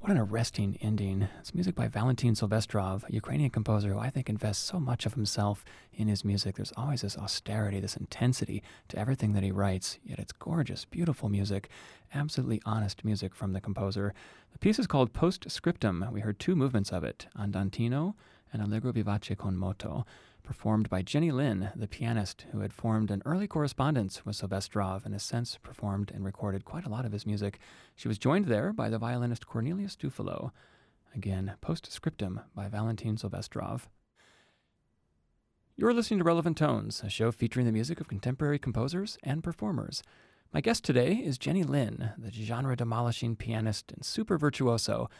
What 0.05 0.11
an 0.11 0.19
arresting 0.19 0.77
ending. 0.83 1.29
It's 1.41 1.55
music 1.55 1.75
by 1.75 1.89
Valentin 1.89 2.35
Silvestrov, 2.35 3.09
a 3.09 3.13
Ukrainian 3.15 3.49
composer 3.49 3.95
who 3.95 3.99
I 3.99 4.11
think 4.11 4.29
invests 4.29 4.63
so 4.63 4.79
much 4.79 5.07
of 5.07 5.15
himself 5.15 5.65
in 5.95 6.09
his 6.09 6.27
music. 6.27 6.57
There's 6.57 6.75
always 6.77 7.01
this 7.01 7.17
austerity, 7.17 7.81
this 7.81 7.97
intensity 7.97 8.63
to 8.89 8.99
everything 8.99 9.33
that 9.33 9.43
he 9.43 9.51
writes, 9.51 9.99
yet 10.05 10.19
it's 10.19 10.33
gorgeous, 10.33 10.85
beautiful 10.85 11.31
music, 11.31 11.71
absolutely 12.13 12.61
honest 12.67 13.03
music 13.03 13.35
from 13.35 13.55
the 13.55 13.63
composer. 13.63 14.13
The 14.53 14.59
piece 14.59 14.79
is 14.79 14.87
called 14.87 15.15
Postscriptum. 15.15 16.07
We 16.13 16.21
heard 16.21 16.39
two 16.39 16.55
movements 16.55 16.93
of 16.93 17.03
it, 17.03 17.27
Andantino 17.35 18.13
and 18.55 18.63
Allegro 18.63 18.93
vivace 18.93 19.37
con 19.37 19.57
moto 19.57 20.07
performed 20.45 20.89
by 20.89 21.03
Jenny 21.03 21.33
Lin, 21.33 21.71
the 21.75 21.89
pianist 21.89 22.47
who 22.53 22.61
had 22.61 22.73
formed 22.73 23.11
an 23.11 23.23
early 23.27 23.49
correspondence 23.49 24.25
with 24.25 24.37
Silvestrov 24.37 25.05
and 25.05 25.13
has 25.13 25.23
since 25.25 25.59
performed 25.63 26.13
and 26.15 26.25
recorded 26.25 26.65
quite 26.65 26.87
a 26.87 26.89
lot 26.89 27.05
of 27.05 27.13
his 27.13 27.27
music. 27.27 27.59
She 27.97 28.09
was 28.09 28.17
joined 28.17 28.45
there 28.45 28.73
by 28.73 28.89
the 28.89 28.99
violinist 28.99 29.47
Cornelius 29.47 29.97
Dufallo. 29.97 30.53
Again, 31.15 31.55
Postscriptum 31.61 32.41
by 32.55 32.69
Valentin 32.69 33.17
Silvestrov. 33.17 33.83
You're 35.77 35.93
listening 35.93 36.19
to 36.19 36.25
Relevant 36.25 36.57
Tones, 36.57 37.03
a 37.05 37.11
show 37.11 37.33
featuring 37.33 37.67
the 37.67 37.73
music 37.73 38.01
of 38.01 38.07
contemporary 38.07 38.61
composers 38.61 39.19
and 39.25 39.43
performers. 39.43 40.05
My 40.53 40.61
guest 40.61 40.85
today 40.85 41.15
is 41.15 41.37
Jenny 41.37 41.65
Lin, 41.65 42.11
the 42.17 42.31
genre 42.31 42.77
demolishing 42.77 43.35
pianist 43.35 43.91
and 43.91 44.05
super 44.05 44.39
virtuoso 44.39 45.11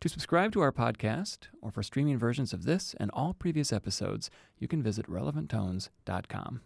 to 0.00 0.08
subscribe 0.08 0.52
to 0.52 0.60
our 0.60 0.72
podcast, 0.72 1.48
or 1.62 1.70
for 1.70 1.82
streaming 1.82 2.18
versions 2.18 2.52
of 2.52 2.64
this 2.64 2.94
and 3.00 3.10
all 3.12 3.32
previous 3.32 3.72
episodes, 3.72 4.30
you 4.58 4.68
can 4.68 4.82
visit 4.82 5.06
relevanttones.com. 5.06 6.60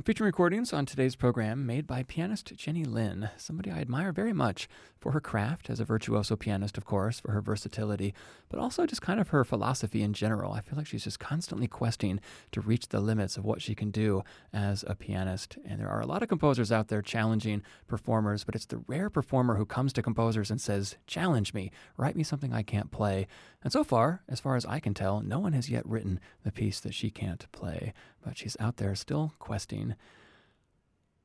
I'm 0.00 0.04
featuring 0.04 0.28
recordings 0.28 0.72
on 0.72 0.86
today's 0.86 1.14
program 1.14 1.66
made 1.66 1.86
by 1.86 2.04
pianist 2.04 2.54
Jenny 2.56 2.86
Lin, 2.86 3.28
somebody 3.36 3.70
I 3.70 3.80
admire 3.80 4.12
very 4.12 4.32
much 4.32 4.66
for 4.98 5.12
her 5.12 5.20
craft 5.20 5.68
as 5.68 5.78
a 5.78 5.84
virtuoso 5.84 6.36
pianist, 6.36 6.78
of 6.78 6.86
course, 6.86 7.20
for 7.20 7.32
her 7.32 7.42
versatility, 7.42 8.14
but 8.48 8.58
also 8.58 8.86
just 8.86 9.02
kind 9.02 9.20
of 9.20 9.28
her 9.28 9.44
philosophy 9.44 10.00
in 10.00 10.14
general. 10.14 10.54
I 10.54 10.62
feel 10.62 10.78
like 10.78 10.86
she's 10.86 11.04
just 11.04 11.20
constantly 11.20 11.68
questing 11.68 12.18
to 12.52 12.62
reach 12.62 12.88
the 12.88 13.00
limits 13.00 13.36
of 13.36 13.44
what 13.44 13.60
she 13.60 13.74
can 13.74 13.90
do 13.90 14.22
as 14.54 14.86
a 14.86 14.94
pianist. 14.94 15.58
And 15.66 15.78
there 15.78 15.90
are 15.90 16.00
a 16.00 16.06
lot 16.06 16.22
of 16.22 16.30
composers 16.30 16.72
out 16.72 16.88
there 16.88 17.02
challenging 17.02 17.62
performers, 17.86 18.42
but 18.42 18.54
it's 18.54 18.64
the 18.64 18.82
rare 18.86 19.10
performer 19.10 19.56
who 19.56 19.66
comes 19.66 19.92
to 19.92 20.02
composers 20.02 20.50
and 20.50 20.62
says, 20.62 20.96
Challenge 21.06 21.52
me, 21.52 21.70
write 21.98 22.16
me 22.16 22.22
something 22.22 22.54
I 22.54 22.62
can't 22.62 22.90
play. 22.90 23.26
And 23.62 23.70
so 23.70 23.84
far, 23.84 24.22
as 24.30 24.40
far 24.40 24.56
as 24.56 24.64
I 24.64 24.80
can 24.80 24.94
tell, 24.94 25.20
no 25.20 25.38
one 25.40 25.52
has 25.52 25.68
yet 25.68 25.86
written 25.86 26.20
the 26.42 26.52
piece 26.52 26.80
that 26.80 26.94
she 26.94 27.10
can't 27.10 27.44
play 27.52 27.92
but 28.24 28.38
she's 28.38 28.56
out 28.60 28.76
there 28.76 28.94
still 28.94 29.32
questing. 29.38 29.94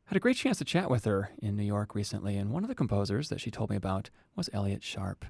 Had 0.05 0.17
a 0.17 0.19
great 0.19 0.38
chance 0.38 0.60
to 0.60 0.65
chat 0.65 0.89
with 0.89 1.05
her 1.05 1.31
in 1.41 1.55
New 1.55 1.63
York 1.63 1.95
recently, 1.95 2.38
and 2.38 2.51
one 2.51 2.63
of 2.63 2.69
the 2.69 2.75
composers 2.75 3.29
that 3.29 3.41
she 3.41 3.49
told 3.49 3.69
me 3.69 3.75
about 3.75 4.10
was 4.36 4.49
Elliott 4.53 4.84
Sharp. 4.84 5.25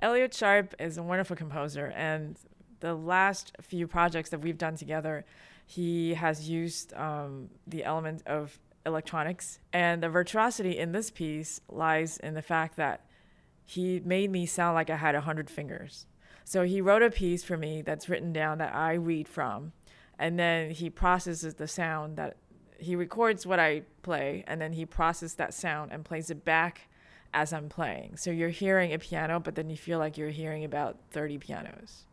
Elliott 0.00 0.34
Sharp 0.34 0.74
is 0.78 0.98
a 0.98 1.02
wonderful 1.02 1.36
composer, 1.36 1.92
and 1.96 2.38
the 2.80 2.94
last 2.94 3.52
few 3.60 3.86
projects 3.86 4.30
that 4.30 4.40
we've 4.40 4.58
done 4.58 4.76
together, 4.76 5.24
he 5.66 6.14
has 6.14 6.48
used 6.48 6.92
um, 6.94 7.48
the 7.66 7.84
element 7.84 8.22
of 8.26 8.58
electronics. 8.84 9.60
And 9.72 10.02
the 10.02 10.08
virtuosity 10.08 10.78
in 10.78 10.92
this 10.92 11.10
piece 11.10 11.60
lies 11.68 12.18
in 12.18 12.34
the 12.34 12.42
fact 12.42 12.76
that 12.76 13.06
he 13.64 14.00
made 14.00 14.30
me 14.30 14.46
sound 14.46 14.74
like 14.74 14.90
I 14.90 14.96
had 14.96 15.14
a 15.14 15.20
hundred 15.20 15.48
fingers. 15.48 16.06
So 16.44 16.64
he 16.64 16.80
wrote 16.80 17.02
a 17.02 17.10
piece 17.10 17.44
for 17.44 17.56
me 17.56 17.82
that's 17.82 18.08
written 18.08 18.32
down 18.32 18.58
that 18.58 18.74
I 18.74 18.94
read 18.94 19.28
from 19.28 19.72
and 20.22 20.38
then 20.38 20.70
he 20.70 20.88
processes 20.88 21.54
the 21.54 21.66
sound 21.66 22.16
that 22.16 22.36
he 22.78 22.94
records 22.94 23.44
what 23.44 23.58
I 23.58 23.82
play, 24.02 24.44
and 24.46 24.60
then 24.60 24.72
he 24.72 24.86
processes 24.86 25.34
that 25.34 25.52
sound 25.52 25.90
and 25.90 26.04
plays 26.04 26.30
it 26.30 26.44
back 26.44 26.88
as 27.34 27.52
I'm 27.52 27.68
playing. 27.68 28.16
So 28.16 28.30
you're 28.30 28.50
hearing 28.50 28.92
a 28.92 29.00
piano, 29.00 29.40
but 29.40 29.56
then 29.56 29.68
you 29.68 29.76
feel 29.76 29.98
like 29.98 30.16
you're 30.16 30.30
hearing 30.30 30.62
about 30.62 30.98
30 31.10 31.38
pianos. 31.38 32.04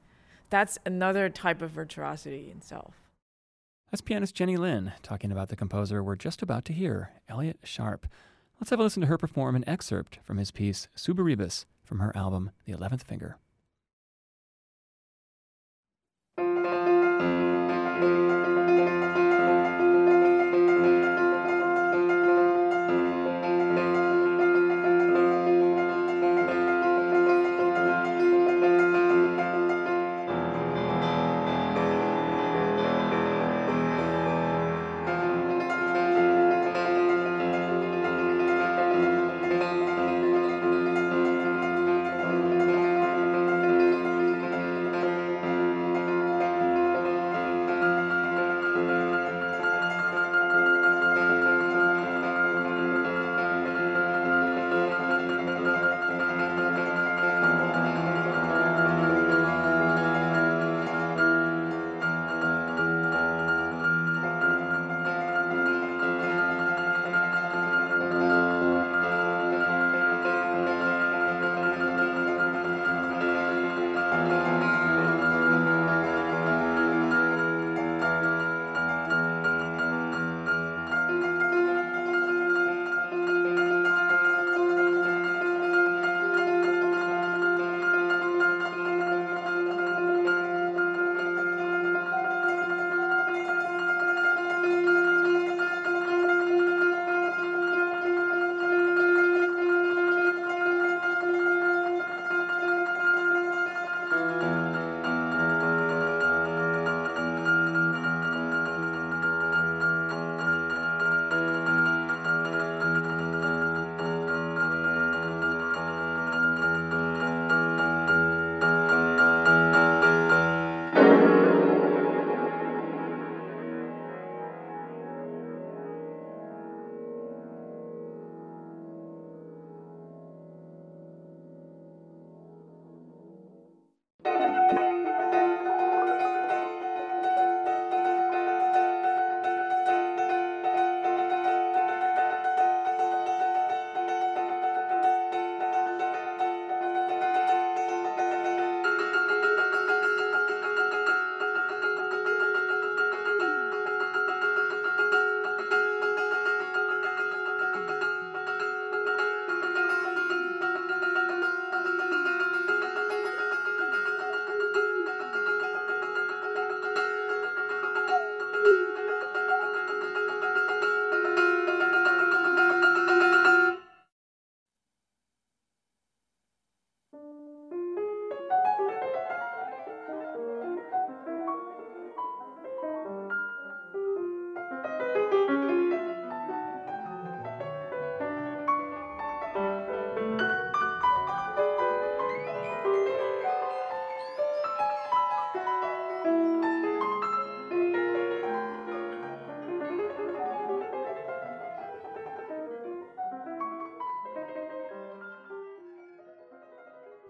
That's 0.50 0.80
another 0.88 1.30
type 1.30 1.62
of 1.62 1.70
virtuosity 1.70 2.50
in 2.52 2.64
self. 2.64 2.96
That's 3.92 4.02
pianist 4.02 4.34
Jenny 4.34 4.58
Lin 4.58 4.94
talking 5.04 5.32
about 5.32 5.50
the 5.50 5.56
composer 5.56 6.04
we're 6.04 6.16
just 6.16 6.42
about 6.42 6.66
to 6.66 6.74
hear, 6.74 7.12
Elliott 7.28 7.60
Sharp. 7.64 8.08
Let's 8.60 8.72
have 8.72 8.80
a 8.80 8.84
listen 8.84 9.02
to 9.02 9.08
her 9.08 9.20
perform 9.20 9.56
an 9.56 9.70
excerpt 9.70 10.18
from 10.24 10.38
his 10.38 10.50
piece 10.50 10.88
Subaribus 10.98 11.66
from 11.84 12.00
her 12.00 12.12
album 12.18 12.50
The 12.66 12.72
Eleventh 12.72 13.04
Finger. 13.04 13.38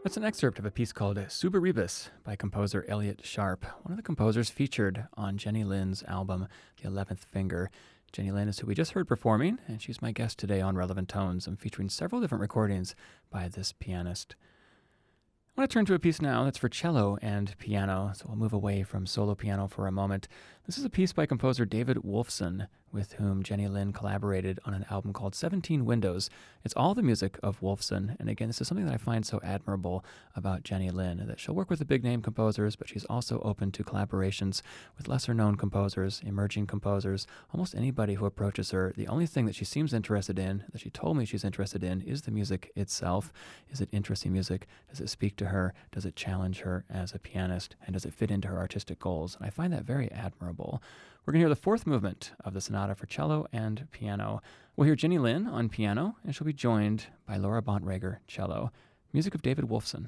That's 0.10 0.18
an 0.18 0.24
excerpt 0.24 0.57
of 0.57 0.66
a 0.66 0.72
piece 0.72 0.91
called 0.91 1.18
Subaribus 1.18 2.10
by 2.24 2.36
composer 2.36 2.84
Elliott 2.88 3.24
Sharp, 3.24 3.64
one 3.84 3.91
of 3.91 3.95
the 3.95 4.01
composers 4.01 4.49
featured 4.49 5.05
on 5.14 5.38
Jenny 5.38 5.64
Lin's 5.64 6.01
album, 6.07 6.47
The 6.82 6.88
Eleventh 6.88 7.26
Finger. 7.26 7.70
Jenny 8.12 8.32
Lin 8.32 8.47
is 8.47 8.57
who 8.57 8.66
we 8.66 8.74
just 8.74 8.93
heard 8.93 9.07
performing, 9.07 9.60
and 9.68 9.80
she's 9.80 10.01
my 10.01 10.12
guest 10.12 10.39
today 10.39 10.62
on 10.62 10.76
Relevant 10.76 11.10
Tones. 11.10 11.45
I'm 11.45 11.57
featuring 11.57 11.89
several 11.89 12.22
different 12.22 12.41
recordings 12.41 12.95
by 13.30 13.49
this 13.49 13.72
pianist. 13.72 14.36
I 15.55 15.62
want 15.62 15.70
to 15.70 15.74
turn 15.76 15.86
to 15.86 15.93
a 15.93 15.99
piece 15.99 16.24
now 16.24 16.43
that's 16.43 16.57
for 16.57 16.70
cello 16.70 17.20
and 17.22 17.55
piano, 17.60 18.12
so 18.16 18.26
we'll 18.28 18.38
move 18.38 18.51
away 18.51 18.82
from 18.82 19.05
solo 19.05 19.36
piano 19.36 19.68
for 19.68 19.86
a 19.86 19.91
moment. 19.91 20.28
This 20.66 20.80
is 20.80 20.86
a 20.86 20.89
piece 20.89 21.14
by 21.14 21.28
composer 21.28 21.66
David 21.66 21.97
Wolfson, 21.97 22.66
with 22.91 23.13
whom 23.13 23.43
Jenny 23.43 23.67
Lin 23.67 23.93
collaborated 23.93 24.59
on 24.65 24.73
an 24.73 24.85
album 24.89 25.13
called 25.13 25.35
17 25.35 25.85
Windows. 25.85 26.29
It's 26.63 26.73
all 26.75 26.93
the 26.93 27.01
music 27.01 27.39
of 27.41 27.61
Wolfson, 27.61 28.19
and 28.19 28.29
again, 28.29 28.47
this 28.47 28.59
is 28.59 28.67
something 28.67 28.85
that 28.85 28.93
I 28.93 28.97
find 28.97 29.25
so 29.25 29.39
admirable 29.43 30.03
about 30.35 30.63
Jenny 30.63 30.89
Lin, 30.89 31.25
that 31.27 31.39
she'll 31.39 31.55
work 31.55 31.69
with 31.69 31.79
the 31.79 31.85
big 31.85 32.03
name 32.03 32.21
composers, 32.21 32.75
but 32.75 32.89
she's 32.89 33.05
also 33.05 33.39
open 33.41 33.71
to 33.71 33.83
collaborations 33.83 34.61
with 34.97 35.07
lesser 35.07 35.33
known 35.33 35.55
composers, 35.55 36.21
emerging 36.25 36.67
composers, 36.67 37.27
almost 37.53 37.75
anybody 37.75 38.15
who 38.15 38.25
approaches 38.25 38.71
her. 38.71 38.93
The 38.95 39.07
only 39.07 39.25
thing 39.25 39.45
that 39.45 39.55
she 39.55 39.65
seems 39.65 39.93
interested 39.93 40.37
in, 40.37 40.63
that 40.71 40.81
she 40.81 40.89
told 40.89 41.17
me 41.17 41.25
she's 41.25 41.45
interested 41.45 41.83
in, 41.83 42.01
is 42.01 42.23
the 42.23 42.31
music 42.31 42.71
itself. 42.75 43.31
Is 43.69 43.81
it 43.81 43.89
interesting 43.91 44.33
music? 44.33 44.67
Does 44.89 44.99
it 44.99 45.09
speak 45.09 45.35
to 45.37 45.47
her? 45.47 45.73
Does 45.91 46.05
it 46.05 46.15
challenge 46.15 46.59
her 46.59 46.85
as 46.89 47.13
a 47.13 47.19
pianist? 47.19 47.75
And 47.85 47.93
does 47.93 48.05
it 48.05 48.13
fit 48.13 48.31
into 48.31 48.47
her 48.47 48.57
artistic 48.57 48.99
goals? 48.99 49.35
And 49.35 49.45
I 49.45 49.49
find 49.49 49.71
that 49.73 49.83
very 49.83 50.11
admirable. 50.11 50.81
We're 51.30 51.34
going 51.34 51.41
to 51.41 51.43
hear 51.43 51.49
the 51.49 51.61
fourth 51.61 51.86
movement 51.86 52.32
of 52.43 52.55
the 52.55 52.59
sonata 52.59 52.95
for 52.95 53.05
cello 53.05 53.45
and 53.53 53.88
piano. 53.91 54.41
We'll 54.75 54.86
hear 54.88 54.95
Jenny 54.95 55.19
Lin 55.19 55.45
on 55.45 55.69
piano, 55.69 56.15
and 56.23 56.34
she'll 56.34 56.47
be 56.47 56.53
joined 56.53 57.05
by 57.27 57.38
Laura 57.38 57.61
Bontrager, 57.61 58.17
cello. 58.25 58.71
Music 59.13 59.36
of 59.36 59.43
David 59.43 59.65
Wolfson. 59.65 60.07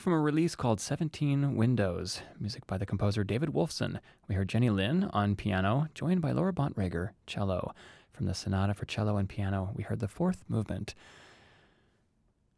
From 0.00 0.14
a 0.14 0.18
release 0.18 0.56
called 0.56 0.80
17 0.80 1.56
Windows, 1.56 2.22
music 2.38 2.66
by 2.66 2.78
the 2.78 2.86
composer 2.86 3.22
David 3.22 3.50
Wolfson. 3.50 4.00
We 4.28 4.34
heard 4.34 4.48
Jenny 4.48 4.70
Lin 4.70 5.04
on 5.12 5.36
piano, 5.36 5.88
joined 5.94 6.22
by 6.22 6.32
Laura 6.32 6.54
Bontrager, 6.54 7.10
cello. 7.26 7.74
From 8.10 8.24
the 8.24 8.32
Sonata 8.32 8.72
for 8.72 8.86
Cello 8.86 9.18
and 9.18 9.28
Piano, 9.28 9.72
we 9.74 9.82
heard 9.82 10.00
the 10.00 10.08
fourth 10.08 10.42
movement. 10.48 10.94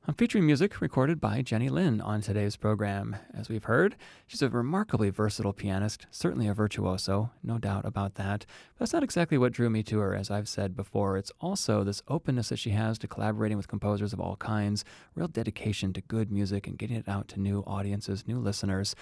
I'm 0.05 0.14
featuring 0.14 0.46
music 0.46 0.80
recorded 0.80 1.20
by 1.20 1.42
Jenny 1.42 1.68
Lin 1.68 2.00
on 2.00 2.22
today's 2.22 2.57
program. 2.57 3.14
As 3.32 3.48
we've 3.48 3.62
heard, 3.62 3.94
she's 4.26 4.42
a 4.42 4.48
remarkably 4.48 5.11
versatile 5.11 5.53
pianist, 5.53 6.09
certainly 6.11 6.48
a 6.48 6.55
virtuoso, 6.55 7.30
no 7.44 7.57
doubt 7.57 7.84
about 7.84 8.16
that. 8.16 8.44
But 8.74 8.80
that's 8.80 8.92
not 8.92 9.05
exactly 9.05 9.38
what 9.38 9.53
drew 9.53 9.70
me 9.70 9.84
to 9.84 10.00
her, 10.00 10.16
as 10.16 10.28
I've 10.28 10.48
said 10.48 10.74
before. 10.74 11.16
It's 11.16 11.30
also 11.40 11.84
this 11.84 12.03
openness 12.09 12.48
that 12.48 12.59
she 12.59 12.70
has 12.70 12.98
to 12.98 13.07
collaborating 13.07 13.57
with 13.57 13.68
composers 13.68 14.12
of 14.12 14.18
all 14.18 14.34
kinds, 14.34 14.84
real 15.14 15.28
dedication 15.28 15.92
to 15.92 16.00
good 16.00 16.32
music 16.32 16.66
and 16.66 16.76
getting 16.76 16.96
it 16.96 17.09
out 17.09 17.28
to 17.28 17.40
new 17.40 17.61
audiences, 17.61 18.26
new 18.26 18.40
listeners 18.40 18.96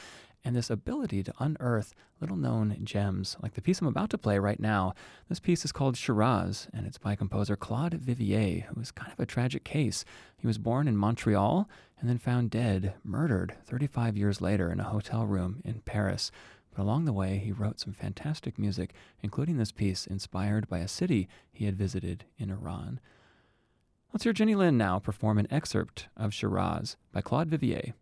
and 0.45 0.57
this 0.57 0.71
ability 0.71 1.23
to 1.23 1.35
unearth 1.39 1.95
little 2.21 2.37
known 2.37 2.77
gems, 2.83 3.37
like 3.43 3.55
the 3.55 3.63
piece 3.63 3.81
I'm 3.81 3.87
about 3.87 4.11
to 4.11 4.19
play 4.19 4.39
right 4.39 4.61
now. 4.61 4.95
This 5.29 5.41
piece 5.41 5.65
is 5.65 5.73
called 5.73 5.97
Shiraz, 5.97 6.69
and 6.73 6.87
it's 6.87 6.99
by 6.99 7.15
composer 7.15 7.57
Claude 7.57 7.95
Vivier, 7.95 8.65
who 8.67 8.81
is 8.81 8.91
kind 8.91 9.13
of 9.13 9.21
a 9.21 9.27
tragic 9.27 9.65
case. 9.65 10.05
He 10.37 10.47
was 10.47 10.59
born 10.59 10.89
in 10.89 10.97
Montreal 10.97 11.69
and 12.01 12.09
then 12.09 12.19
found 12.19 12.51
dead, 12.51 12.95
murdered 13.05 13.55
35 13.65 14.17
years 14.17 14.41
later 14.41 14.71
in 14.73 14.81
a 14.81 14.85
hotel 14.85 15.27
room 15.27 15.61
in 15.65 15.81
Paris. 15.81 16.31
But 16.75 16.83
along 16.83 17.05
the 17.05 17.13
way, 17.13 17.39
he 17.39 17.53
wrote 17.53 17.81
some 17.81 17.93
fantastic 17.93 18.59
music, 18.59 18.95
including 19.23 19.57
this 19.57 19.73
piece 19.73 20.07
inspired 20.07 20.69
by 20.69 20.79
a 20.79 20.89
city 20.89 21.29
he 21.53 21.67
had 21.67 21.77
visited 21.77 22.25
in 22.39 22.51
Iran. 22.51 23.01
Let's 24.13 24.25
hear 24.25 24.33
Jenny 24.33 24.55
Lin 24.55 24.77
now 24.77 24.99
perform 24.99 25.39
an 25.39 25.47
excerpt 25.51 26.09
of 26.17 26.35
Shiraz 26.35 26.97
by 27.13 27.21
Claude 27.21 27.49
Vivier. 27.49 27.93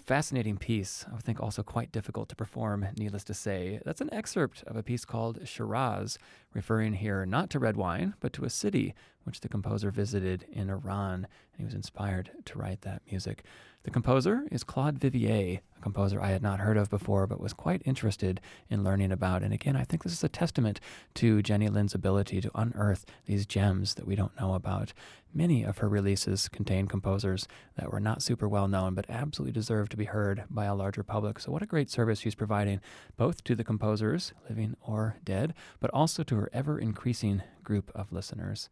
Fascinating 0.00 0.56
piece, 0.56 1.04
I 1.14 1.18
think 1.18 1.40
also 1.40 1.62
quite 1.62 1.92
difficult 1.92 2.28
to 2.30 2.36
perform, 2.36 2.86
needless 2.96 3.24
to 3.24 3.34
say. 3.34 3.80
That's 3.84 4.00
an 4.00 4.12
excerpt 4.12 4.64
of 4.66 4.76
a 4.76 4.82
piece 4.82 5.04
called 5.04 5.46
Shiraz, 5.46 6.18
referring 6.52 6.94
here 6.94 7.24
not 7.24 7.50
to 7.50 7.58
red 7.58 7.76
wine, 7.76 8.14
but 8.20 8.32
to 8.34 8.44
a 8.44 8.50
city 8.50 8.94
which 9.24 9.40
the 9.40 9.48
composer 9.48 9.90
visited 9.90 10.46
in 10.50 10.70
Iran, 10.70 11.26
and 11.52 11.58
he 11.58 11.64
was 11.64 11.74
inspired 11.74 12.30
to 12.46 12.58
write 12.58 12.80
that 12.82 13.02
music. 13.10 13.44
The 13.82 13.90
composer 13.90 14.46
is 14.50 14.62
Claude 14.62 14.98
Vivier, 14.98 15.60
a 15.78 15.80
composer 15.80 16.20
I 16.20 16.32
had 16.32 16.42
not 16.42 16.60
heard 16.60 16.76
of 16.76 16.90
before, 16.90 17.26
but 17.26 17.40
was 17.40 17.54
quite 17.54 17.80
interested 17.86 18.38
in 18.68 18.84
learning 18.84 19.10
about. 19.10 19.42
And 19.42 19.54
again, 19.54 19.74
I 19.74 19.84
think 19.84 20.02
this 20.02 20.12
is 20.12 20.22
a 20.22 20.28
testament 20.28 20.80
to 21.14 21.40
Jenny 21.40 21.66
Lin's 21.70 21.94
ability 21.94 22.42
to 22.42 22.50
unearth 22.54 23.06
these 23.24 23.46
gems 23.46 23.94
that 23.94 24.06
we 24.06 24.14
don't 24.14 24.38
know 24.38 24.52
about. 24.52 24.92
Many 25.32 25.62
of 25.62 25.78
her 25.78 25.88
releases 25.88 26.46
contain 26.46 26.88
composers 26.88 27.48
that 27.76 27.90
were 27.90 28.00
not 28.00 28.22
super 28.22 28.46
well 28.46 28.68
known, 28.68 28.92
but 28.94 29.08
absolutely 29.08 29.52
deserve 29.52 29.88
to 29.88 29.96
be 29.96 30.04
heard 30.04 30.44
by 30.50 30.66
a 30.66 30.74
larger 30.74 31.02
public. 31.02 31.40
So, 31.40 31.50
what 31.50 31.62
a 31.62 31.66
great 31.66 31.88
service 31.88 32.20
she's 32.20 32.34
providing, 32.34 32.82
both 33.16 33.42
to 33.44 33.54
the 33.54 33.64
composers, 33.64 34.34
living 34.46 34.76
or 34.82 35.16
dead, 35.24 35.54
but 35.80 35.90
also 35.94 36.22
to 36.24 36.36
her 36.36 36.50
ever 36.52 36.78
increasing 36.78 37.42
group 37.64 37.90
of 37.94 38.12
listeners. 38.12 38.68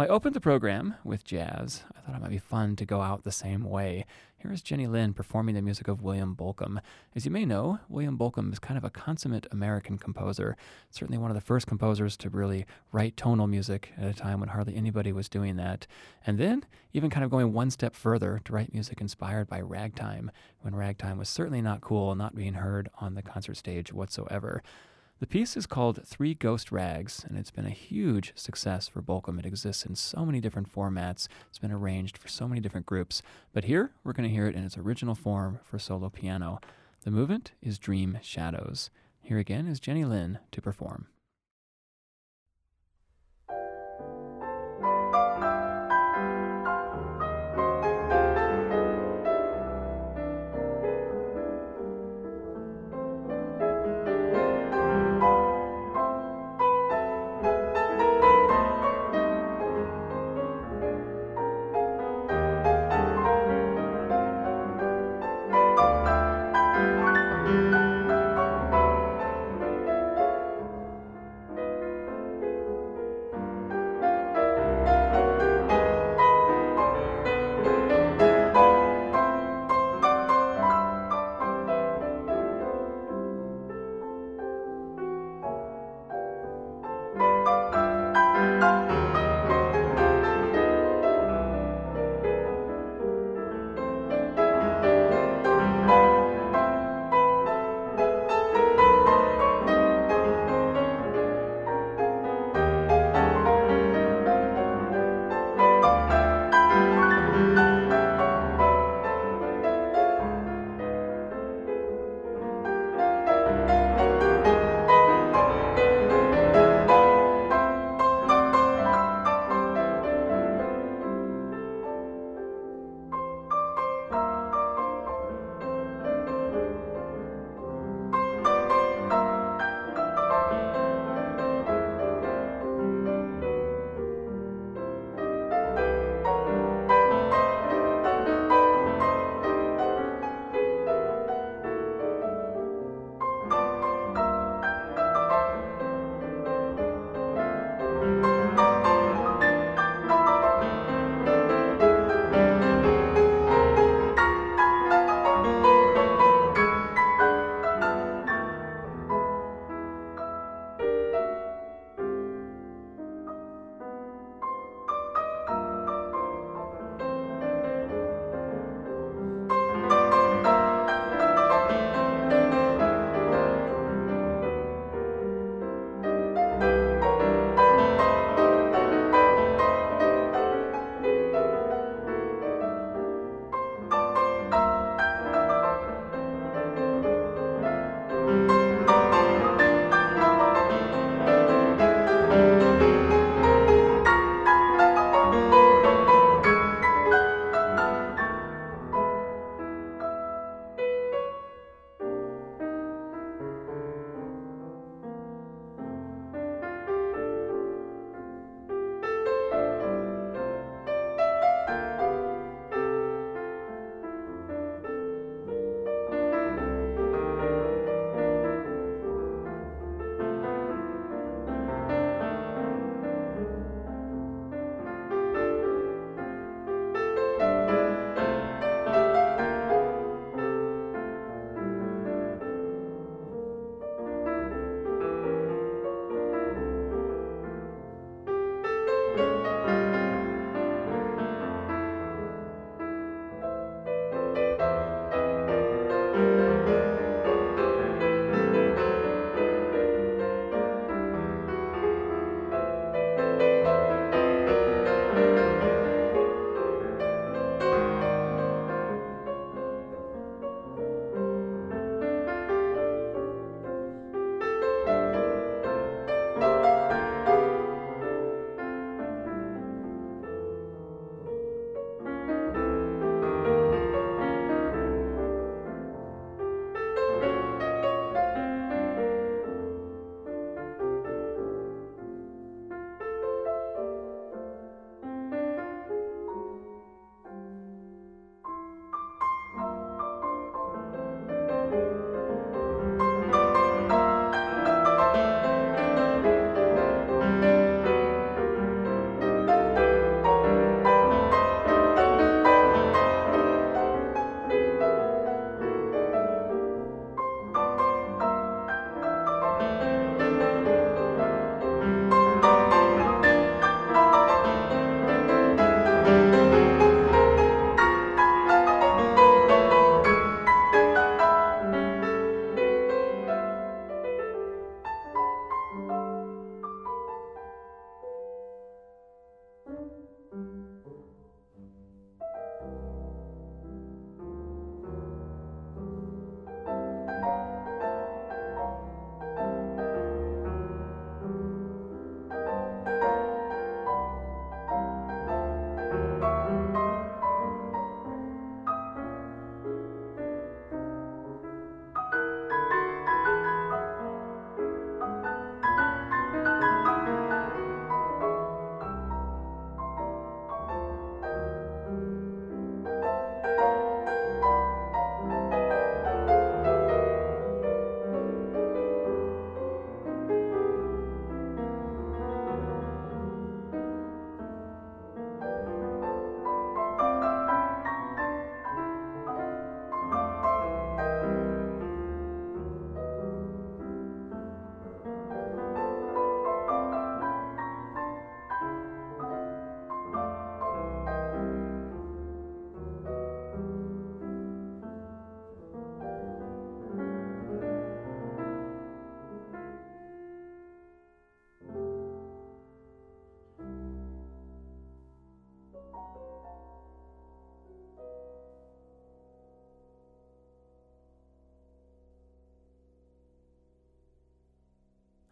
Well, 0.00 0.10
I 0.10 0.14
opened 0.14 0.34
the 0.34 0.40
program 0.40 0.94
with 1.04 1.24
jazz. 1.24 1.84
I 1.94 2.00
thought 2.00 2.16
it 2.16 2.22
might 2.22 2.30
be 2.30 2.38
fun 2.38 2.74
to 2.76 2.86
go 2.86 3.02
out 3.02 3.22
the 3.22 3.30
same 3.30 3.64
way. 3.64 4.06
Here 4.38 4.50
is 4.50 4.62
Jenny 4.62 4.86
Lin 4.86 5.12
performing 5.12 5.54
the 5.54 5.60
music 5.60 5.88
of 5.88 6.00
William 6.00 6.34
Bolcom. 6.34 6.80
As 7.14 7.26
you 7.26 7.30
may 7.30 7.44
know, 7.44 7.80
William 7.90 8.16
Bolcom 8.16 8.50
is 8.50 8.58
kind 8.58 8.78
of 8.78 8.84
a 8.84 8.88
consummate 8.88 9.46
American 9.50 9.98
composer, 9.98 10.56
certainly 10.88 11.18
one 11.18 11.30
of 11.30 11.34
the 11.34 11.42
first 11.42 11.66
composers 11.66 12.16
to 12.16 12.30
really 12.30 12.64
write 12.92 13.18
tonal 13.18 13.46
music 13.46 13.92
at 13.98 14.08
a 14.08 14.14
time 14.14 14.40
when 14.40 14.48
hardly 14.48 14.74
anybody 14.74 15.12
was 15.12 15.28
doing 15.28 15.56
that. 15.56 15.86
And 16.26 16.38
then, 16.38 16.64
even 16.94 17.10
kind 17.10 17.22
of 17.22 17.30
going 17.30 17.52
one 17.52 17.70
step 17.70 17.94
further 17.94 18.40
to 18.46 18.52
write 18.54 18.72
music 18.72 19.02
inspired 19.02 19.48
by 19.48 19.60
ragtime, 19.60 20.30
when 20.62 20.74
ragtime 20.74 21.18
was 21.18 21.28
certainly 21.28 21.60
not 21.60 21.82
cool, 21.82 22.12
and 22.12 22.18
not 22.18 22.34
being 22.34 22.54
heard 22.54 22.88
on 23.02 23.16
the 23.16 23.22
concert 23.22 23.58
stage 23.58 23.92
whatsoever. 23.92 24.62
The 25.20 25.26
piece 25.26 25.54
is 25.54 25.66
called 25.66 26.00
Three 26.06 26.32
Ghost 26.32 26.72
Rags, 26.72 27.26
and 27.28 27.36
it's 27.36 27.50
been 27.50 27.66
a 27.66 27.70
huge 27.70 28.32
success 28.36 28.88
for 28.88 29.02
Bolcom. 29.02 29.38
It 29.38 29.44
exists 29.44 29.84
in 29.84 29.94
so 29.94 30.24
many 30.24 30.40
different 30.40 30.72
formats, 30.72 31.28
it's 31.50 31.58
been 31.58 31.70
arranged 31.70 32.16
for 32.16 32.28
so 32.28 32.48
many 32.48 32.62
different 32.62 32.86
groups. 32.86 33.20
But 33.52 33.64
here, 33.64 33.90
we're 34.02 34.14
going 34.14 34.26
to 34.26 34.34
hear 34.34 34.46
it 34.46 34.54
in 34.54 34.64
its 34.64 34.78
original 34.78 35.14
form 35.14 35.60
for 35.62 35.78
solo 35.78 36.08
piano. 36.08 36.58
The 37.04 37.10
movement 37.10 37.52
is 37.60 37.78
Dream 37.78 38.18
Shadows. 38.22 38.88
Here 39.20 39.38
again 39.38 39.66
is 39.66 39.78
Jenny 39.78 40.06
Lin 40.06 40.38
to 40.52 40.62
perform. 40.62 41.08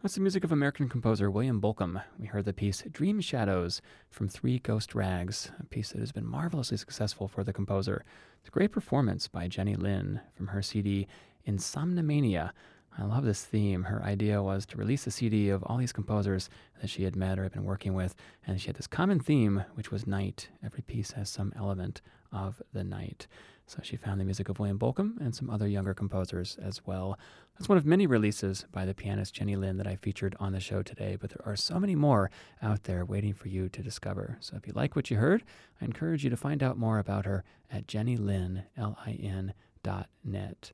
That's 0.01 0.15
the 0.15 0.21
music 0.21 0.45
of 0.45 0.53
American 0.53 0.87
composer 0.87 1.29
William 1.29 1.59
Bolcom. 1.59 2.01
We 2.17 2.27
heard 2.27 2.45
the 2.45 2.53
piece 2.53 2.83
Dream 2.89 3.19
Shadows 3.19 3.81
from 4.09 4.29
Three 4.29 4.57
Ghost 4.57 4.95
Rags, 4.95 5.51
a 5.59 5.65
piece 5.65 5.91
that 5.91 5.99
has 5.99 6.13
been 6.13 6.25
marvelously 6.25 6.77
successful 6.77 7.27
for 7.27 7.43
the 7.43 7.51
composer. 7.51 8.05
It's 8.39 8.47
a 8.47 8.51
great 8.51 8.71
performance 8.71 9.27
by 9.27 9.49
Jenny 9.49 9.75
Lin 9.75 10.21
from 10.37 10.47
her 10.47 10.61
CD 10.61 11.05
Insomnomania. 11.45 12.51
I 12.97 13.03
love 13.03 13.25
this 13.25 13.43
theme. 13.43 13.83
Her 13.83 14.01
idea 14.01 14.41
was 14.41 14.65
to 14.67 14.77
release 14.77 15.05
a 15.05 15.11
CD 15.11 15.49
of 15.49 15.63
all 15.63 15.75
these 15.75 15.91
composers 15.91 16.49
that 16.79 16.89
she 16.89 17.03
had 17.03 17.17
met 17.17 17.37
or 17.37 17.43
had 17.43 17.51
been 17.51 17.65
working 17.65 17.93
with, 17.93 18.15
and 18.47 18.61
she 18.61 18.67
had 18.67 18.77
this 18.77 18.87
common 18.87 19.19
theme, 19.19 19.65
which 19.73 19.91
was 19.91 20.07
night. 20.07 20.47
Every 20.63 20.81
piece 20.81 21.11
has 21.11 21.29
some 21.29 21.51
element 21.57 21.99
of 22.31 22.61
the 22.73 22.83
night. 22.83 23.27
So 23.67 23.79
she 23.83 23.97
found 23.97 24.19
the 24.19 24.25
music 24.25 24.49
of 24.49 24.57
William 24.57 24.79
Bolcom 24.79 25.19
and 25.19 25.35
some 25.35 25.49
other 25.49 25.67
younger 25.67 25.93
composers 25.93 26.57
as 26.61 26.85
well. 26.87 27.19
That's 27.53 27.69
one 27.69 27.77
of 27.77 27.85
many 27.85 28.07
releases 28.07 28.65
by 28.71 28.85
the 28.85 28.95
pianist 28.95 29.35
Jenny 29.35 29.55
Lin 29.55 29.77
that 29.77 29.85
I 29.85 29.95
featured 29.95 30.35
on 30.39 30.53
the 30.53 30.59
show 30.59 30.81
today, 30.81 31.17
but 31.19 31.29
there 31.29 31.45
are 31.45 31.55
so 31.55 31.79
many 31.79 31.93
more 31.93 32.31
out 32.63 32.83
there 32.83 33.05
waiting 33.05 33.33
for 33.33 33.47
you 33.47 33.69
to 33.69 33.83
discover. 33.83 34.37
So 34.39 34.55
if 34.55 34.65
you 34.65 34.73
like 34.75 34.95
what 34.95 35.11
you 35.11 35.17
heard, 35.17 35.43
I 35.79 35.85
encourage 35.85 36.23
you 36.23 36.29
to 36.31 36.37
find 36.37 36.63
out 36.63 36.79
more 36.79 36.97
about 36.97 37.25
her 37.25 37.43
at 37.71 37.85
jennylin, 37.85 38.63
L-I-N, 38.75 39.53
dot 39.83 40.09
net. 40.23 40.71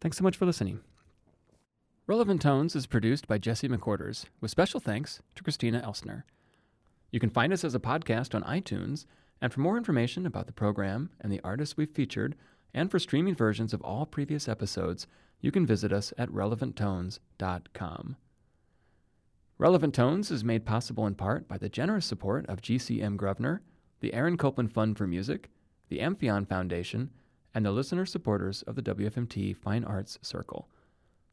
Thanks 0.00 0.16
so 0.16 0.24
much 0.24 0.36
for 0.36 0.46
listening. 0.46 0.80
Relevant 2.06 2.40
Tones 2.40 2.74
is 2.74 2.86
produced 2.86 3.28
by 3.28 3.38
Jesse 3.38 3.68
McQuarters, 3.68 4.24
with 4.40 4.50
special 4.50 4.80
thanks 4.80 5.20
to 5.34 5.42
Christina 5.42 5.82
Elsner. 5.86 6.22
You 7.10 7.20
can 7.20 7.30
find 7.30 7.52
us 7.52 7.62
as 7.62 7.74
a 7.74 7.80
podcast 7.80 8.34
on 8.34 8.42
iTunes 8.42 9.04
and 9.42 9.52
for 9.52 9.60
more 9.60 9.76
information 9.76 10.24
about 10.24 10.46
the 10.46 10.52
program 10.52 11.10
and 11.20 11.32
the 11.32 11.40
artists 11.42 11.76
we've 11.76 11.90
featured, 11.90 12.36
and 12.72 12.90
for 12.90 13.00
streaming 13.00 13.34
versions 13.34 13.74
of 13.74 13.82
all 13.82 14.06
previous 14.06 14.48
episodes, 14.48 15.08
you 15.40 15.50
can 15.50 15.66
visit 15.66 15.92
us 15.92 16.12
at 16.16 16.30
relevanttones.com. 16.30 18.16
Relevant 19.58 19.94
Tones 19.94 20.30
is 20.30 20.44
made 20.44 20.64
possible 20.64 21.08
in 21.08 21.16
part 21.16 21.48
by 21.48 21.58
the 21.58 21.68
generous 21.68 22.06
support 22.06 22.46
of 22.48 22.62
GCM 22.62 23.16
Grosvenor, 23.16 23.62
the 23.98 24.14
Aaron 24.14 24.36
Copland 24.36 24.72
Fund 24.72 24.96
for 24.96 25.08
Music, 25.08 25.50
the 25.88 25.98
Amphion 25.98 26.46
Foundation, 26.46 27.10
and 27.52 27.66
the 27.66 27.72
listener 27.72 28.06
supporters 28.06 28.62
of 28.62 28.76
the 28.76 28.82
WFMT 28.82 29.56
Fine 29.56 29.84
Arts 29.84 30.18
Circle. 30.22 30.68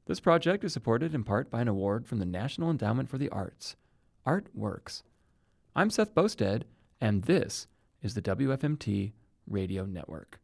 This 0.08 0.20
project 0.20 0.64
is 0.64 0.74
supported 0.74 1.14
in 1.14 1.24
part 1.24 1.52
by 1.52 1.62
an 1.62 1.68
award 1.68 2.08
from 2.08 2.18
the 2.18 2.26
National 2.26 2.72
Endowment 2.72 3.08
for 3.08 3.20
the 3.20 3.30
Arts. 3.30 3.76
Art 4.26 4.48
Works. 4.56 5.04
I'm 5.76 5.92
Seth 5.92 6.16
Boustead, 6.16 6.64
and 7.00 7.24
this 7.24 7.68
is 8.02 8.14
the 8.14 8.22
WFMT 8.22 9.12
Radio 9.48 9.86
Network. 9.86 10.40